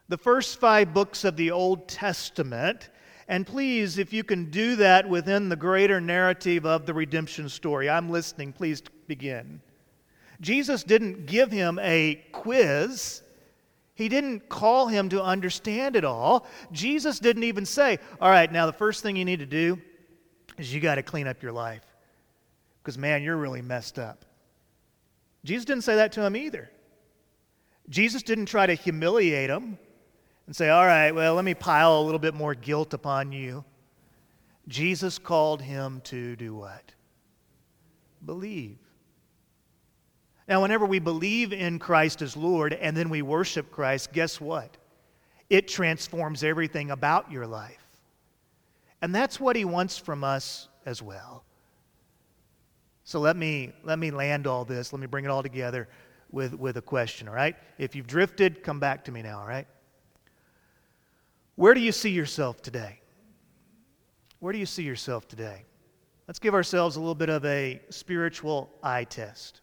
the 0.09 0.16
first 0.16 0.59
five 0.59 0.94
books 0.94 1.24
of 1.24 1.37
the 1.37 1.50
Old 1.50 1.88
Testament. 1.88 2.90
And 3.28 3.46
please, 3.46 3.98
if 3.98 4.12
you 4.12 4.24
can 4.24 4.50
do 4.50 4.76
that 4.76 5.09
within 5.09 5.48
the 5.48 5.57
greater 5.57 6.00
narrative 6.00 6.66
of 6.66 6.87
the 6.87 6.94
redemption 6.94 7.48
story, 7.48 7.88
I'm 7.88 8.11
listening. 8.11 8.52
Please 8.52 8.83
begin. 9.07 9.61
Jesus 10.40 10.83
didn't 10.83 11.26
give 11.26 11.50
him 11.50 11.78
a 11.80 12.22
quiz. 12.33 13.22
He 13.94 14.09
didn't 14.09 14.48
call 14.48 14.88
him 14.88 15.09
to 15.11 15.22
understand 15.22 15.96
it 15.96 16.04
all. 16.04 16.46
Jesus 16.72 17.18
didn't 17.18 17.44
even 17.44 17.64
say, 17.64 17.98
All 18.20 18.30
right, 18.30 18.50
now 18.50 18.66
the 18.66 18.72
first 18.72 19.02
thing 19.02 19.16
you 19.16 19.24
need 19.24 19.38
to 19.38 19.46
do 19.46 19.80
is 20.58 20.72
you 20.72 20.80
got 20.80 20.96
to 20.96 21.02
clean 21.02 21.26
up 21.26 21.42
your 21.42 21.52
life. 21.52 21.84
Because, 22.82 22.98
man, 22.98 23.22
you're 23.22 23.36
really 23.36 23.62
messed 23.62 23.98
up. 23.98 24.24
Jesus 25.44 25.64
didn't 25.64 25.84
say 25.84 25.96
that 25.96 26.12
to 26.12 26.22
him 26.22 26.36
either. 26.36 26.70
Jesus 27.88 28.22
didn't 28.22 28.46
try 28.46 28.66
to 28.66 28.74
humiliate 28.74 29.50
him 29.50 29.78
and 30.46 30.56
say, 30.56 30.70
All 30.70 30.86
right, 30.86 31.12
well, 31.12 31.34
let 31.34 31.44
me 31.44 31.54
pile 31.54 31.98
a 31.98 32.02
little 32.02 32.18
bit 32.18 32.34
more 32.34 32.54
guilt 32.54 32.94
upon 32.94 33.32
you. 33.32 33.64
Jesus 34.68 35.18
called 35.18 35.60
him 35.60 36.00
to 36.04 36.36
do 36.36 36.54
what? 36.54 36.92
Believe. 38.24 38.78
Now, 40.48 40.62
whenever 40.62 40.84
we 40.84 40.98
believe 40.98 41.52
in 41.52 41.78
Christ 41.78 42.22
as 42.22 42.36
Lord 42.36 42.72
and 42.74 42.96
then 42.96 43.08
we 43.08 43.22
worship 43.22 43.70
Christ, 43.70 44.12
guess 44.12 44.40
what? 44.40 44.76
It 45.48 45.68
transforms 45.68 46.42
everything 46.42 46.90
about 46.90 47.30
your 47.30 47.46
life. 47.46 47.84
And 49.04 49.14
that's 49.14 49.38
what 49.38 49.54
he 49.54 49.66
wants 49.66 49.98
from 49.98 50.24
us 50.24 50.68
as 50.86 51.02
well. 51.02 51.44
So 53.04 53.20
let 53.20 53.36
me, 53.36 53.70
let 53.82 53.98
me 53.98 54.10
land 54.10 54.46
all 54.46 54.64
this. 54.64 54.94
Let 54.94 55.00
me 55.00 55.06
bring 55.06 55.26
it 55.26 55.30
all 55.30 55.42
together 55.42 55.90
with, 56.30 56.54
with 56.54 56.78
a 56.78 56.80
question, 56.80 57.28
all 57.28 57.34
right? 57.34 57.54
If 57.76 57.94
you've 57.94 58.06
drifted, 58.06 58.62
come 58.62 58.80
back 58.80 59.04
to 59.04 59.12
me 59.12 59.20
now, 59.20 59.40
all 59.40 59.46
right? 59.46 59.66
Where 61.56 61.74
do 61.74 61.80
you 61.80 61.92
see 61.92 62.12
yourself 62.12 62.62
today? 62.62 62.98
Where 64.38 64.54
do 64.54 64.58
you 64.58 64.64
see 64.64 64.84
yourself 64.84 65.28
today? 65.28 65.66
Let's 66.26 66.38
give 66.38 66.55
ourselves 66.55 66.96
a 66.96 66.98
little 66.98 67.14
bit 67.14 67.28
of 67.28 67.44
a 67.44 67.82
spiritual 67.90 68.70
eye 68.82 69.05
test. 69.05 69.61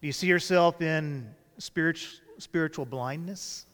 Do 0.00 0.08
you 0.08 0.12
see 0.12 0.26
yourself 0.26 0.82
in 0.82 1.32
spiritual, 1.58 2.18
spiritual 2.38 2.84
blindness? 2.84 3.66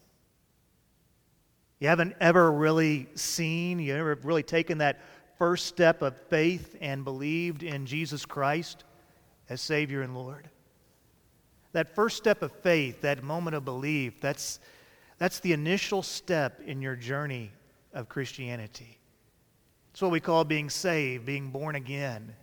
You 1.79 1.89
haven't 1.89 2.15
ever 2.21 2.51
really 2.51 3.09
seen, 3.15 3.79
you 3.79 3.95
ever 3.95 4.19
really 4.23 4.43
taken 4.43 4.79
that 4.79 5.01
first 5.39 5.67
step 5.67 6.01
of 6.03 6.17
faith 6.29 6.77
and 6.81 7.05
believed 7.05 7.63
in 7.63 7.85
Jesus 7.85 8.25
Christ 8.25 8.85
as 9.51 9.61
Savior 9.61 10.03
and 10.03 10.15
Lord. 10.15 10.49
That 11.73 11.95
first 11.95 12.17
step 12.17 12.41
of 12.43 12.53
faith, 12.53 13.03
that 13.03 13.23
moment 13.23 13.55
of 13.55 13.65
belief, 13.65 14.21
that's, 14.21 14.61
that's 15.19 15.41
the 15.41 15.53
initial 15.53 16.03
step 16.03 16.61
in 16.65 16.81
your 16.81 16.97
journey 16.97 17.51
of 17.93 18.09
Christianity. 18.09 18.99
It's 19.91 20.01
what 20.01 20.11
we 20.11 20.21
call 20.21 20.45
being 20.45 20.71
saved, 20.71 21.27
being 21.27 21.51
born 21.51 21.75
again. 21.75 22.35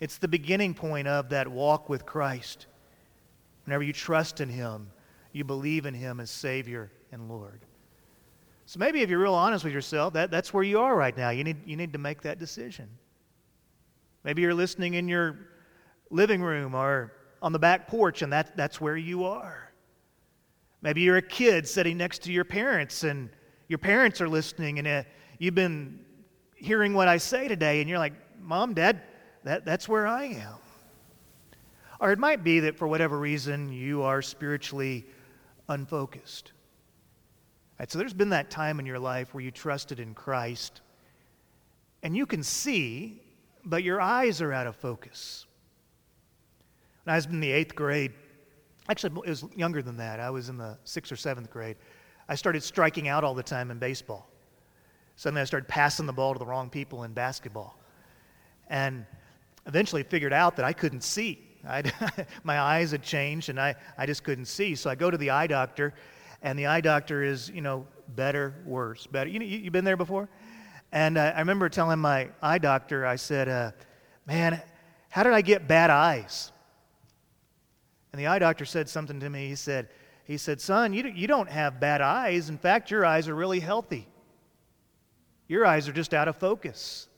It's 0.00 0.16
the 0.16 0.28
beginning 0.28 0.72
point 0.72 1.06
of 1.06 1.28
that 1.28 1.48
walk 1.48 1.90
with 1.90 2.06
Christ. 2.06 2.66
Whenever 3.66 3.82
you 3.82 3.92
trust 3.92 4.40
in 4.40 4.48
Him, 4.48 4.88
You 5.32 5.44
believe 5.44 5.86
in 5.86 5.94
Him 5.94 6.20
as 6.20 6.30
Savior 6.30 6.90
and 7.12 7.28
Lord. 7.28 7.60
So 8.70 8.78
maybe 8.78 9.02
if 9.02 9.10
you're 9.10 9.18
real 9.18 9.34
honest 9.34 9.64
with 9.64 9.72
yourself, 9.72 10.12
that, 10.12 10.30
that's 10.30 10.54
where 10.54 10.62
you 10.62 10.78
are 10.78 10.94
right 10.94 11.16
now. 11.16 11.30
You 11.30 11.42
need, 11.42 11.66
you 11.66 11.74
need 11.74 11.92
to 11.92 11.98
make 11.98 12.22
that 12.22 12.38
decision. 12.38 12.88
Maybe 14.22 14.42
you're 14.42 14.54
listening 14.54 14.94
in 14.94 15.08
your 15.08 15.40
living 16.08 16.40
room 16.40 16.76
or 16.76 17.12
on 17.42 17.50
the 17.50 17.58
back 17.58 17.88
porch, 17.88 18.22
and 18.22 18.32
that, 18.32 18.56
that's 18.56 18.80
where 18.80 18.96
you 18.96 19.24
are. 19.24 19.72
Maybe 20.82 21.00
you're 21.00 21.16
a 21.16 21.22
kid 21.22 21.66
sitting 21.66 21.96
next 21.96 22.22
to 22.22 22.32
your 22.32 22.44
parents, 22.44 23.02
and 23.02 23.28
your 23.66 23.80
parents 23.80 24.20
are 24.20 24.28
listening, 24.28 24.78
and 24.78 24.86
uh, 24.86 25.02
you've 25.40 25.56
been 25.56 25.98
hearing 26.54 26.94
what 26.94 27.08
I 27.08 27.16
say 27.16 27.48
today, 27.48 27.80
and 27.80 27.90
you're 27.90 27.98
like, 27.98 28.14
Mom, 28.40 28.74
Dad, 28.74 29.02
that, 29.42 29.64
that's 29.64 29.88
where 29.88 30.06
I 30.06 30.26
am. 30.26 30.54
Or 31.98 32.12
it 32.12 32.20
might 32.20 32.44
be 32.44 32.60
that 32.60 32.76
for 32.76 32.86
whatever 32.86 33.18
reason 33.18 33.72
you 33.72 34.04
are 34.04 34.22
spiritually 34.22 35.06
unfocused. 35.68 36.52
Right, 37.80 37.90
so 37.90 37.98
there's 37.98 38.12
been 38.12 38.28
that 38.28 38.50
time 38.50 38.78
in 38.78 38.84
your 38.84 38.98
life 38.98 39.32
where 39.32 39.42
you 39.42 39.50
trusted 39.50 40.00
in 40.00 40.12
Christ, 40.12 40.82
and 42.02 42.14
you 42.14 42.26
can 42.26 42.42
see, 42.42 43.22
but 43.64 43.82
your 43.82 44.02
eyes 44.02 44.42
are 44.42 44.52
out 44.52 44.66
of 44.66 44.76
focus. 44.76 45.46
When 47.04 47.14
I 47.14 47.16
was 47.16 47.24
in 47.24 47.40
the 47.40 47.50
eighth 47.50 47.74
grade, 47.74 48.12
actually, 48.90 49.14
it 49.24 49.30
was 49.30 49.46
younger 49.56 49.80
than 49.80 49.96
that. 49.96 50.20
I 50.20 50.28
was 50.28 50.50
in 50.50 50.58
the 50.58 50.76
sixth 50.84 51.10
or 51.10 51.16
seventh 51.16 51.50
grade. 51.50 51.78
I 52.28 52.34
started 52.34 52.62
striking 52.62 53.08
out 53.08 53.24
all 53.24 53.32
the 53.32 53.42
time 53.42 53.70
in 53.70 53.78
baseball. 53.78 54.28
Suddenly, 55.16 55.40
I 55.40 55.46
started 55.46 55.66
passing 55.66 56.04
the 56.04 56.12
ball 56.12 56.34
to 56.34 56.38
the 56.38 56.44
wrong 56.44 56.68
people 56.68 57.04
in 57.04 57.14
basketball. 57.14 57.78
And 58.68 59.06
eventually 59.64 60.02
figured 60.02 60.34
out 60.34 60.54
that 60.56 60.66
I 60.66 60.74
couldn't 60.74 61.02
see. 61.02 61.46
my 62.44 62.60
eyes 62.60 62.90
had 62.90 63.02
changed 63.02 63.48
and 63.48 63.58
I, 63.58 63.74
I 63.96 64.04
just 64.04 64.22
couldn't 64.22 64.46
see. 64.46 64.74
So 64.74 64.90
I 64.90 64.94
go 64.94 65.10
to 65.10 65.16
the 65.16 65.30
eye 65.30 65.46
doctor, 65.46 65.94
and 66.42 66.58
the 66.58 66.66
eye 66.66 66.80
doctor 66.80 67.22
is, 67.22 67.50
you 67.50 67.60
know, 67.60 67.86
better, 68.08 68.54
worse, 68.64 69.06
better. 69.06 69.28
You 69.28 69.38
know, 69.38 69.44
you, 69.44 69.64
have 69.64 69.72
been 69.72 69.84
there 69.84 69.96
before? 69.96 70.28
And 70.92 71.18
uh, 71.18 71.32
I 71.34 71.40
remember 71.40 71.68
telling 71.68 71.98
my 71.98 72.30
eye 72.42 72.58
doctor, 72.58 73.06
I 73.06 73.16
said, 73.16 73.48
uh, 73.48 73.72
man, 74.26 74.60
how 75.08 75.22
did 75.22 75.32
I 75.32 75.42
get 75.42 75.68
bad 75.68 75.90
eyes? 75.90 76.50
And 78.12 78.20
the 78.20 78.26
eye 78.26 78.38
doctor 78.38 78.64
said 78.64 78.88
something 78.88 79.20
to 79.20 79.30
me. 79.30 79.48
He 79.48 79.54
said, 79.54 79.88
he 80.24 80.36
said, 80.36 80.60
son, 80.60 80.92
you, 80.92 81.04
you 81.08 81.26
don't 81.26 81.48
have 81.48 81.80
bad 81.80 82.00
eyes. 82.00 82.48
In 82.48 82.58
fact, 82.58 82.90
your 82.90 83.04
eyes 83.04 83.28
are 83.28 83.34
really 83.34 83.60
healthy. 83.60 84.06
Your 85.48 85.66
eyes 85.66 85.88
are 85.88 85.92
just 85.92 86.14
out 86.14 86.28
of 86.28 86.36
focus. 86.36 87.08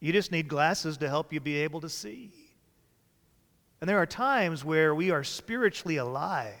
You 0.00 0.12
just 0.12 0.30
need 0.30 0.48
glasses 0.48 0.96
to 0.98 1.08
help 1.08 1.32
you 1.32 1.40
be 1.40 1.56
able 1.56 1.80
to 1.80 1.88
see. 1.88 2.30
And 3.80 3.88
there 3.88 3.98
are 3.98 4.06
times 4.06 4.64
where 4.64 4.94
we 4.94 5.10
are 5.10 5.24
spiritually 5.24 5.96
alive, 5.96 6.54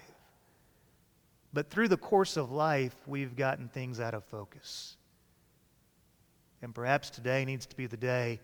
but 1.52 1.70
through 1.70 1.88
the 1.88 1.96
course 1.96 2.36
of 2.36 2.50
life, 2.50 2.94
we've 3.06 3.36
gotten 3.36 3.68
things 3.68 4.00
out 4.00 4.14
of 4.14 4.24
focus. 4.24 4.96
And 6.62 6.74
perhaps 6.74 7.10
today 7.10 7.44
needs 7.44 7.66
to 7.66 7.76
be 7.76 7.86
the 7.86 7.96
day 7.96 8.40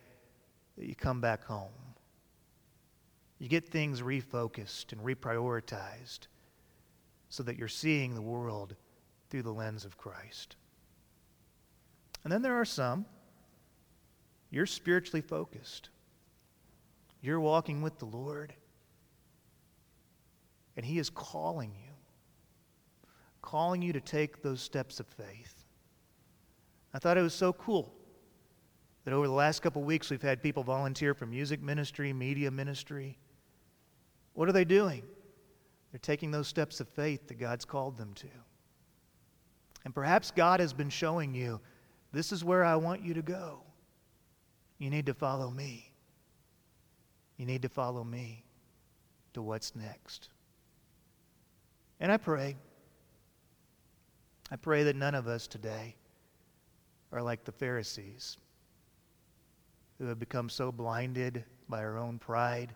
that 0.79 0.87
you 0.87 0.95
come 0.95 1.21
back 1.21 1.45
home. 1.45 1.69
You 3.39 3.49
get 3.49 3.69
things 3.69 4.01
refocused 4.01 4.93
and 4.93 5.01
reprioritized 5.01 6.29
so 7.29 7.43
that 7.43 7.59
you're 7.59 7.69
seeing 7.69 8.15
the 8.15 8.23
world 8.23 8.77
through 9.29 9.43
the 9.43 9.53
lens 9.53 9.85
of 9.85 9.99
Christ. 9.99 10.57
And 12.23 12.33
then 12.33 12.43
there 12.43 12.55
are 12.55 12.65
some 12.65 13.05
you're 14.55 14.67
spiritually 14.67 15.21
focused. 15.21 15.89
You're 17.21 17.41
walking 17.41 17.83
with 17.83 17.99
the 17.99 18.05
Lord. 18.05 18.55
And 20.77 20.87
He 20.87 21.01
is 21.01 21.11
calling 21.11 21.73
you, 21.75 21.91
calling 23.45 23.83
you 23.83 23.93
to 23.93 24.01
take 24.01 24.43
those 24.43 24.63
steps 24.63 25.01
of 25.01 25.07
faith. 25.07 25.65
I 26.95 26.99
thought 26.99 27.19
it 27.19 27.23
was 27.23 27.35
so 27.35 27.53
cool 27.53 27.93
that 29.05 29.13
over 29.13 29.27
the 29.27 29.35
last 29.35 29.61
couple 29.61 29.83
of 29.83 29.87
weeks 29.87 30.09
we've 30.09 30.23
had 30.23 30.43
people 30.43 30.63
volunteer 30.63 31.13
for 31.13 31.27
music 31.27 31.63
ministry, 31.63 32.13
media 32.15 32.51
ministry. 32.51 33.19
What 34.33 34.49
are 34.49 34.53
they 34.53 34.65
doing? 34.65 35.03
They're 35.93 35.99
taking 35.99 36.31
those 36.31 36.49
steps 36.49 36.81
of 36.81 36.89
faith 36.89 37.29
that 37.29 37.35
God's 37.35 37.67
called 37.67 37.99
them 37.99 38.15
to. 38.15 38.29
And 39.85 39.95
perhaps 39.95 40.31
God 40.31 40.61
has 40.61 40.73
been 40.73 40.89
showing 40.89 41.35
you 41.35 41.61
this 42.13 42.33
is 42.33 42.43
where 42.43 42.65
I 42.65 42.77
want 42.77 43.03
you 43.03 43.13
to 43.13 43.23
go. 43.23 43.61
You 44.79 44.89
need 44.89 45.05
to 45.07 45.15
follow 45.15 45.51
me. 45.51 45.93
You 47.37 47.45
need 47.45 47.61
to 47.63 47.69
follow 47.69 48.05
me 48.05 48.43
to 49.35 49.43
what's 49.43 49.77
next. 49.77 50.31
And 52.01 52.11
I 52.11 52.17
pray, 52.17 52.57
I 54.55 54.57
pray 54.57 54.85
that 54.85 54.95
none 54.95 55.17
of 55.17 55.27
us 55.27 55.49
today 55.49 55.97
are 57.11 57.21
like 57.21 57.43
the 57.43 57.51
Pharisees 57.51 58.39
who 59.99 60.05
have 60.05 60.21
become 60.21 60.49
so 60.49 60.71
blinded 60.71 61.43
by 61.69 61.79
our 61.81 61.99
own 61.99 62.21
pride, 62.21 62.73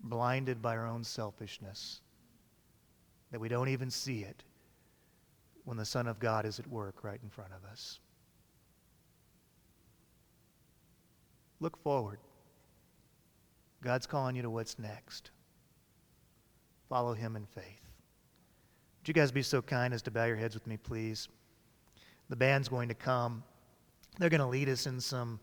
blinded 0.00 0.60
by 0.60 0.76
our 0.76 0.88
own 0.88 1.04
selfishness, 1.04 2.00
that 3.30 3.40
we 3.40 3.48
don't 3.48 3.68
even 3.68 3.92
see 3.92 4.24
it 4.24 4.42
when 5.66 5.76
the 5.76 5.84
Son 5.84 6.08
of 6.08 6.18
God 6.18 6.46
is 6.46 6.58
at 6.58 6.66
work 6.66 7.04
right 7.04 7.20
in 7.22 7.30
front 7.30 7.52
of 7.52 7.70
us. 7.70 8.00
Look 11.60 11.80
forward. 11.80 12.18
God's 13.84 14.08
calling 14.08 14.34
you 14.34 14.42
to 14.42 14.50
what's 14.50 14.80
next. 14.80 15.30
Follow 16.88 17.14
Him 17.14 17.36
in 17.36 17.46
faith. 17.46 17.81
Would 19.02 19.08
you 19.08 19.14
guys 19.14 19.32
be 19.32 19.42
so 19.42 19.60
kind 19.60 19.92
as 19.92 20.00
to 20.02 20.12
bow 20.12 20.26
your 20.26 20.36
heads 20.36 20.54
with 20.54 20.64
me, 20.64 20.76
please? 20.76 21.26
The 22.28 22.36
band's 22.36 22.68
going 22.68 22.88
to 22.88 22.94
come. 22.94 23.42
They're 24.20 24.28
going 24.28 24.38
to 24.40 24.46
lead 24.46 24.68
us 24.68 24.86
in 24.86 25.00
some 25.00 25.40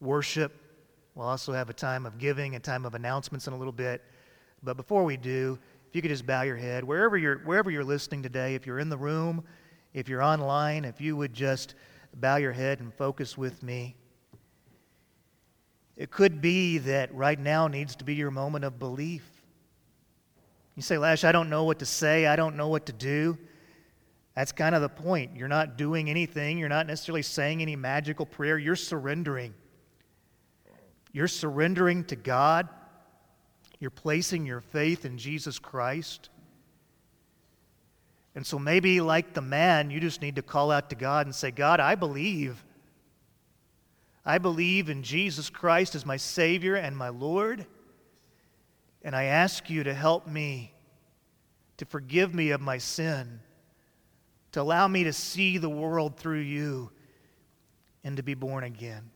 worship. 0.00 0.52
We'll 1.14 1.28
also 1.28 1.52
have 1.52 1.70
a 1.70 1.72
time 1.72 2.04
of 2.04 2.18
giving, 2.18 2.56
a 2.56 2.58
time 2.58 2.84
of 2.84 2.96
announcements 2.96 3.46
in 3.46 3.52
a 3.52 3.56
little 3.56 3.72
bit. 3.72 4.02
But 4.64 4.76
before 4.76 5.04
we 5.04 5.16
do, 5.16 5.56
if 5.88 5.94
you 5.94 6.02
could 6.02 6.10
just 6.10 6.26
bow 6.26 6.42
your 6.42 6.56
head, 6.56 6.82
wherever 6.82 7.16
you're, 7.16 7.38
wherever 7.44 7.70
you're 7.70 7.84
listening 7.84 8.24
today, 8.24 8.56
if 8.56 8.66
you're 8.66 8.80
in 8.80 8.88
the 8.88 8.98
room, 8.98 9.44
if 9.94 10.08
you're 10.08 10.20
online, 10.20 10.84
if 10.84 11.00
you 11.00 11.16
would 11.16 11.32
just 11.32 11.76
bow 12.16 12.36
your 12.36 12.50
head 12.50 12.80
and 12.80 12.92
focus 12.92 13.38
with 13.38 13.62
me. 13.62 13.94
It 15.96 16.10
could 16.10 16.40
be 16.40 16.78
that 16.78 17.14
right 17.14 17.38
now 17.38 17.68
needs 17.68 17.94
to 17.94 18.04
be 18.04 18.16
your 18.16 18.32
moment 18.32 18.64
of 18.64 18.80
belief. 18.80 19.35
You 20.76 20.82
say, 20.82 20.98
Lash, 20.98 21.24
I 21.24 21.32
don't 21.32 21.50
know 21.50 21.64
what 21.64 21.80
to 21.80 21.86
say, 21.86 22.26
I 22.26 22.36
don't 22.36 22.56
know 22.56 22.68
what 22.68 22.86
to 22.86 22.92
do. 22.92 23.38
That's 24.34 24.52
kind 24.52 24.74
of 24.74 24.82
the 24.82 24.90
point. 24.90 25.34
You're 25.34 25.48
not 25.48 25.78
doing 25.78 26.10
anything, 26.10 26.58
you're 26.58 26.68
not 26.68 26.86
necessarily 26.86 27.22
saying 27.22 27.62
any 27.62 27.74
magical 27.74 28.26
prayer, 28.26 28.58
you're 28.58 28.76
surrendering. 28.76 29.54
You're 31.12 31.28
surrendering 31.28 32.04
to 32.04 32.16
God, 32.16 32.68
you're 33.80 33.90
placing 33.90 34.44
your 34.44 34.60
faith 34.60 35.06
in 35.06 35.16
Jesus 35.16 35.58
Christ. 35.58 36.28
And 38.34 38.46
so 38.46 38.58
maybe, 38.58 39.00
like 39.00 39.32
the 39.32 39.40
man, 39.40 39.90
you 39.90 39.98
just 39.98 40.20
need 40.20 40.36
to 40.36 40.42
call 40.42 40.70
out 40.70 40.90
to 40.90 40.96
God 40.96 41.24
and 41.24 41.34
say, 41.34 41.50
God, 41.50 41.80
I 41.80 41.94
believe. 41.94 42.62
I 44.26 44.36
believe 44.36 44.90
in 44.90 45.02
Jesus 45.02 45.48
Christ 45.48 45.94
as 45.94 46.04
my 46.04 46.18
Savior 46.18 46.74
and 46.74 46.94
my 46.94 47.08
Lord. 47.08 47.64
And 49.06 49.14
I 49.14 49.26
ask 49.26 49.70
you 49.70 49.84
to 49.84 49.94
help 49.94 50.26
me, 50.26 50.72
to 51.76 51.84
forgive 51.84 52.34
me 52.34 52.50
of 52.50 52.60
my 52.60 52.78
sin, 52.78 53.38
to 54.50 54.60
allow 54.60 54.88
me 54.88 55.04
to 55.04 55.12
see 55.12 55.58
the 55.58 55.70
world 55.70 56.16
through 56.16 56.40
you, 56.40 56.90
and 58.02 58.16
to 58.16 58.24
be 58.24 58.34
born 58.34 58.64
again. 58.64 59.08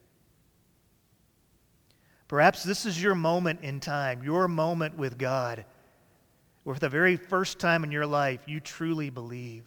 Perhaps 2.28 2.62
this 2.62 2.86
is 2.86 3.03
your 3.03 3.16
moment 3.16 3.62
in 3.62 3.80
time, 3.80 4.22
your 4.22 4.47
moment 4.47 4.97
with 4.97 5.18
God, 5.18 5.64
where 6.62 6.76
for 6.76 6.80
the 6.80 6.88
very 6.88 7.16
first 7.16 7.59
time 7.59 7.82
in 7.82 7.91
your 7.91 8.07
life 8.07 8.43
you 8.47 8.61
truly 8.61 9.11
believe. 9.11 9.64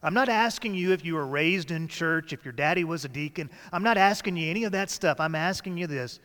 I'm 0.00 0.14
not 0.14 0.28
asking 0.28 0.74
you 0.74 0.92
if 0.92 1.04
you 1.04 1.14
were 1.14 1.26
raised 1.26 1.72
in 1.72 1.88
church, 1.88 2.32
if 2.32 2.44
your 2.44 2.52
daddy 2.52 2.84
was 2.84 3.04
a 3.04 3.08
deacon. 3.08 3.50
I'm 3.72 3.82
not 3.82 3.98
asking 3.98 4.36
you 4.36 4.48
any 4.48 4.62
of 4.62 4.70
that 4.72 4.90
stuff. 4.90 5.18
I'm 5.18 5.34
asking 5.34 5.76
you 5.76 5.88
this 5.88 6.20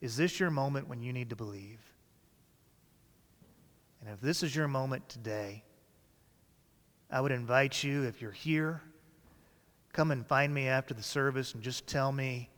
Is 0.00 0.16
this 0.16 0.40
your 0.40 0.50
moment 0.50 0.88
when 0.88 1.00
you 1.00 1.12
need 1.12 1.30
to 1.30 1.36
believe? 1.36 1.85
And 4.06 4.14
if 4.14 4.20
this 4.20 4.44
is 4.44 4.54
your 4.54 4.68
moment 4.68 5.08
today, 5.08 5.64
I 7.10 7.20
would 7.20 7.32
invite 7.32 7.82
you, 7.82 8.04
if 8.04 8.22
you're 8.22 8.30
here, 8.30 8.80
come 9.92 10.12
and 10.12 10.24
find 10.24 10.54
me 10.54 10.68
after 10.68 10.94
the 10.94 11.02
service 11.02 11.54
and 11.54 11.62
just 11.62 11.88
tell 11.88 12.12
me, 12.12 12.48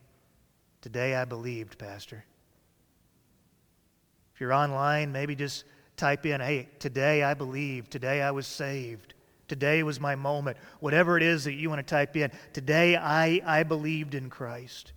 Today 0.82 1.14
I 1.14 1.24
believed, 1.24 1.78
Pastor. 1.78 2.22
If 4.34 4.40
you're 4.42 4.52
online, 4.52 5.10
maybe 5.10 5.34
just 5.34 5.64
type 5.96 6.26
in, 6.26 6.42
Hey, 6.42 6.68
today 6.78 7.22
I 7.22 7.32
believed. 7.32 7.90
Today 7.90 8.20
I 8.20 8.30
was 8.30 8.46
saved. 8.46 9.14
Today 9.48 9.82
was 9.82 9.98
my 9.98 10.16
moment. 10.16 10.58
Whatever 10.80 11.16
it 11.16 11.22
is 11.22 11.44
that 11.44 11.54
you 11.54 11.70
want 11.70 11.78
to 11.78 11.90
type 11.90 12.14
in, 12.14 12.30
today 12.52 12.94
I, 12.94 13.40
I 13.44 13.62
believed 13.62 14.14
in 14.14 14.28
Christ. 14.28 14.92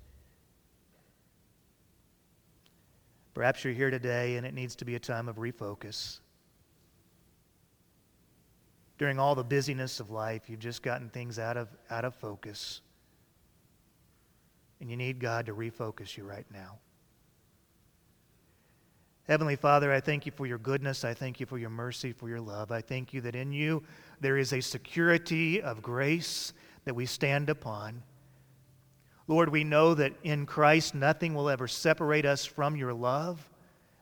Perhaps 3.34 3.64
you're 3.64 3.74
here 3.74 3.90
today 3.90 4.36
and 4.36 4.46
it 4.46 4.54
needs 4.54 4.76
to 4.76 4.86
be 4.86 4.96
a 4.96 5.00
time 5.00 5.30
of 5.30 5.38
refocus. 5.38 6.20
During 9.02 9.18
all 9.18 9.34
the 9.34 9.44
busyness 9.44 10.00
of 10.00 10.12
life, 10.12 10.48
you've 10.48 10.60
just 10.60 10.84
gotten 10.84 11.10
things 11.10 11.40
out 11.40 11.58
of, 11.58 11.68
out 11.90 12.06
of 12.06 12.14
focus. 12.14 12.82
And 14.80 14.92
you 14.92 14.96
need 14.96 15.18
God 15.18 15.48
to 15.48 15.56
refocus 15.56 16.16
you 16.16 16.24
right 16.24 16.46
now. 16.54 16.78
Heavenly 19.28 19.56
Father, 19.56 19.92
I 19.92 20.02
thank 20.02 20.28
you 20.28 20.32
for 20.32 20.46
your 20.46 20.60
goodness. 20.60 21.04
I 21.04 21.16
thank 21.16 21.40
you 21.40 21.48
for 21.48 21.58
your 21.58 21.72
mercy, 21.72 22.14
for 22.14 22.30
your 22.30 22.40
love. 22.40 22.72
I 22.72 22.82
thank 22.82 23.12
you 23.12 23.22
that 23.22 23.34
in 23.34 23.52
you 23.52 23.82
there 24.20 24.38
is 24.38 24.54
a 24.54 24.62
security 24.62 25.64
of 25.64 25.82
grace 25.82 26.54
that 26.86 26.94
we 26.94 27.08
stand 27.08 27.50
upon. 27.50 28.04
Lord, 29.28 29.50
we 29.50 29.64
know 29.64 29.96
that 29.96 30.14
in 30.22 30.46
Christ 30.46 30.94
nothing 30.94 31.34
will 31.34 31.50
ever 31.50 31.68
separate 31.68 32.28
us 32.28 32.46
from 32.46 32.76
your 32.76 32.94
love, 32.94 33.50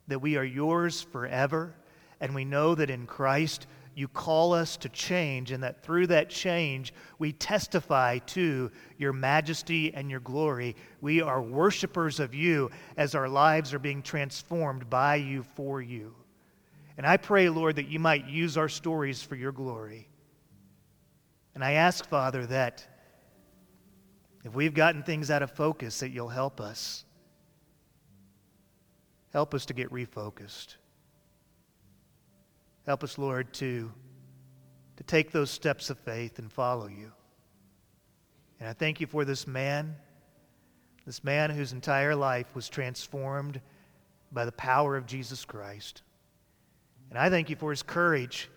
that 0.09 0.19
we 0.19 0.35
are 0.35 0.43
yours 0.43 1.01
forever, 1.01 1.73
and 2.19 2.35
we 2.35 2.43
know 2.43 2.75
that 2.75 2.89
in 2.89 3.07
Christ 3.07 3.65
you 3.99 4.07
call 4.07 4.53
us 4.53 4.77
to 4.77 4.87
change, 4.89 5.51
and 5.51 5.61
that 5.61 5.83
through 5.83 6.07
that 6.07 6.29
change, 6.29 6.93
we 7.17 7.33
testify 7.33 8.17
to 8.19 8.71
your 8.97 9.11
majesty 9.11 9.93
and 9.93 10.09
your 10.09 10.21
glory. 10.21 10.77
We 11.01 11.21
are 11.21 11.41
worshipers 11.41 12.21
of 12.21 12.33
you 12.33 12.71
as 12.95 13.13
our 13.13 13.27
lives 13.27 13.73
are 13.73 13.79
being 13.79 14.01
transformed 14.01 14.89
by 14.89 15.15
you 15.15 15.43
for 15.43 15.81
you. 15.81 16.15
And 16.97 17.05
I 17.05 17.17
pray, 17.17 17.49
Lord, 17.49 17.75
that 17.75 17.89
you 17.89 17.99
might 17.99 18.25
use 18.25 18.55
our 18.55 18.69
stories 18.69 19.21
for 19.21 19.35
your 19.35 19.51
glory. 19.51 20.07
And 21.53 21.61
I 21.61 21.73
ask, 21.73 22.07
Father, 22.07 22.45
that 22.45 22.87
if 24.45 24.55
we've 24.55 24.73
gotten 24.73 25.03
things 25.03 25.29
out 25.29 25.43
of 25.43 25.51
focus, 25.51 25.99
that 25.99 26.11
you'll 26.11 26.29
help 26.29 26.61
us. 26.61 27.03
Help 29.33 29.53
us 29.53 29.65
to 29.65 29.73
get 29.73 29.91
refocused. 29.91 30.75
Help 32.89 33.03
us, 33.03 33.19
Lord, 33.19 33.53
to, 33.53 33.91
to 34.97 35.03
take 35.03 35.31
those 35.31 35.51
steps 35.51 35.91
of 35.91 35.99
faith 35.99 36.39
and 36.39 36.51
follow 36.51 36.87
you. 36.87 37.11
And 38.59 38.67
I 38.67 38.73
thank 38.73 38.99
you 38.99 39.05
for 39.05 39.25
this 39.25 39.45
man, 39.45 39.95
this 41.05 41.23
man 41.23 41.51
whose 41.51 41.71
entire 41.71 42.15
life 42.15 42.47
was 42.55 42.67
transformed 42.67 43.61
by 44.31 44.43
the 44.43 44.51
power 44.53 44.97
of 44.97 45.05
Jesus 45.05 45.45
Christ. 45.45 46.01
And 47.11 47.19
I 47.19 47.29
thank 47.29 47.51
you 47.51 47.55
for 47.55 47.69
his 47.69 47.83
courage. 47.83 48.49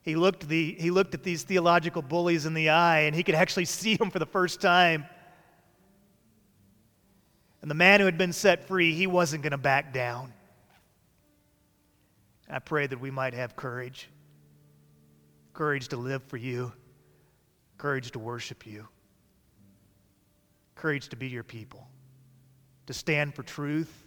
He 0.00 0.16
looked, 0.16 0.48
the, 0.48 0.76
he 0.80 0.90
looked 0.90 1.12
at 1.12 1.24
these 1.24 1.42
theological 1.42 2.00
bullies 2.00 2.46
in 2.46 2.54
the 2.54 2.70
eye 2.70 3.00
and 3.00 3.14
he 3.14 3.22
could 3.22 3.34
actually 3.34 3.64
see 3.66 3.96
them 3.96 4.10
for 4.10 4.18
the 4.18 4.24
first 4.24 4.62
time. 4.62 5.04
And 7.60 7.70
the 7.70 7.74
man 7.74 8.00
who 8.00 8.06
had 8.06 8.16
been 8.16 8.32
set 8.32 8.66
free, 8.66 8.94
he 8.94 9.06
wasn't 9.06 9.42
going 9.42 9.50
to 9.50 9.58
back 9.58 9.92
down. 9.92 10.32
I 12.50 12.58
pray 12.58 12.86
that 12.86 13.00
we 13.00 13.10
might 13.10 13.34
have 13.34 13.56
courage 13.56 14.08
courage 15.58 15.88
to 15.88 15.96
live 15.96 16.22
for 16.22 16.36
you, 16.36 16.72
courage 17.78 18.12
to 18.12 18.18
worship 18.20 18.64
you, 18.64 18.86
courage 20.76 21.08
to 21.08 21.16
be 21.16 21.26
your 21.26 21.42
people, 21.42 21.84
to 22.86 22.94
stand 22.94 23.34
for 23.34 23.42
truth. 23.42 24.06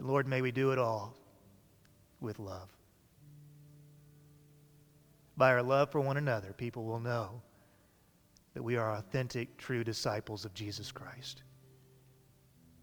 And 0.00 0.08
Lord, 0.08 0.26
may 0.26 0.42
we 0.42 0.50
do 0.50 0.72
it 0.72 0.78
all 0.80 1.14
with 2.20 2.40
love. 2.40 2.68
By 5.36 5.52
our 5.52 5.62
love 5.62 5.92
for 5.92 6.00
one 6.00 6.16
another, 6.16 6.52
people 6.52 6.84
will 6.84 6.98
know 6.98 7.40
that 8.54 8.62
we 8.64 8.76
are 8.76 8.96
authentic, 8.96 9.56
true 9.56 9.84
disciples 9.84 10.44
of 10.44 10.52
Jesus 10.52 10.90
Christ. 10.90 11.44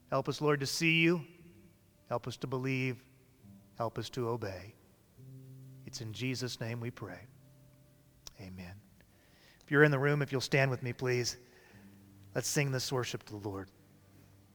Help 0.09 0.29
us, 0.29 0.39
Lord, 0.39 0.61
to 0.61 0.67
see 0.67 1.01
you 1.01 1.25
Help 2.14 2.28
us 2.28 2.38
to 2.38 2.45
believe. 2.45 3.03
Help 3.76 3.97
us 3.97 4.07
to 4.07 4.30
obey. 4.30 4.76
It's 5.88 5.99
in 5.99 6.14
Jesus' 6.14 6.61
name 6.61 6.80
we 6.80 6.91
pray. 6.91 7.22
Amen. 8.39 8.76
If 9.64 9.72
you're 9.72 9.84
in 9.84 9.89
the 9.89 9.97
room, 9.97 10.22
if 10.22 10.32
you'll 10.32 10.39
stand 10.39 10.70
with 10.70 10.84
me, 10.84 10.93
please, 10.93 11.38
let's 12.36 12.47
sing 12.47 12.72
this 12.72 12.91
worship 12.91 13.24
to 13.24 13.32
the 13.32 13.49
Lord. 13.49 13.68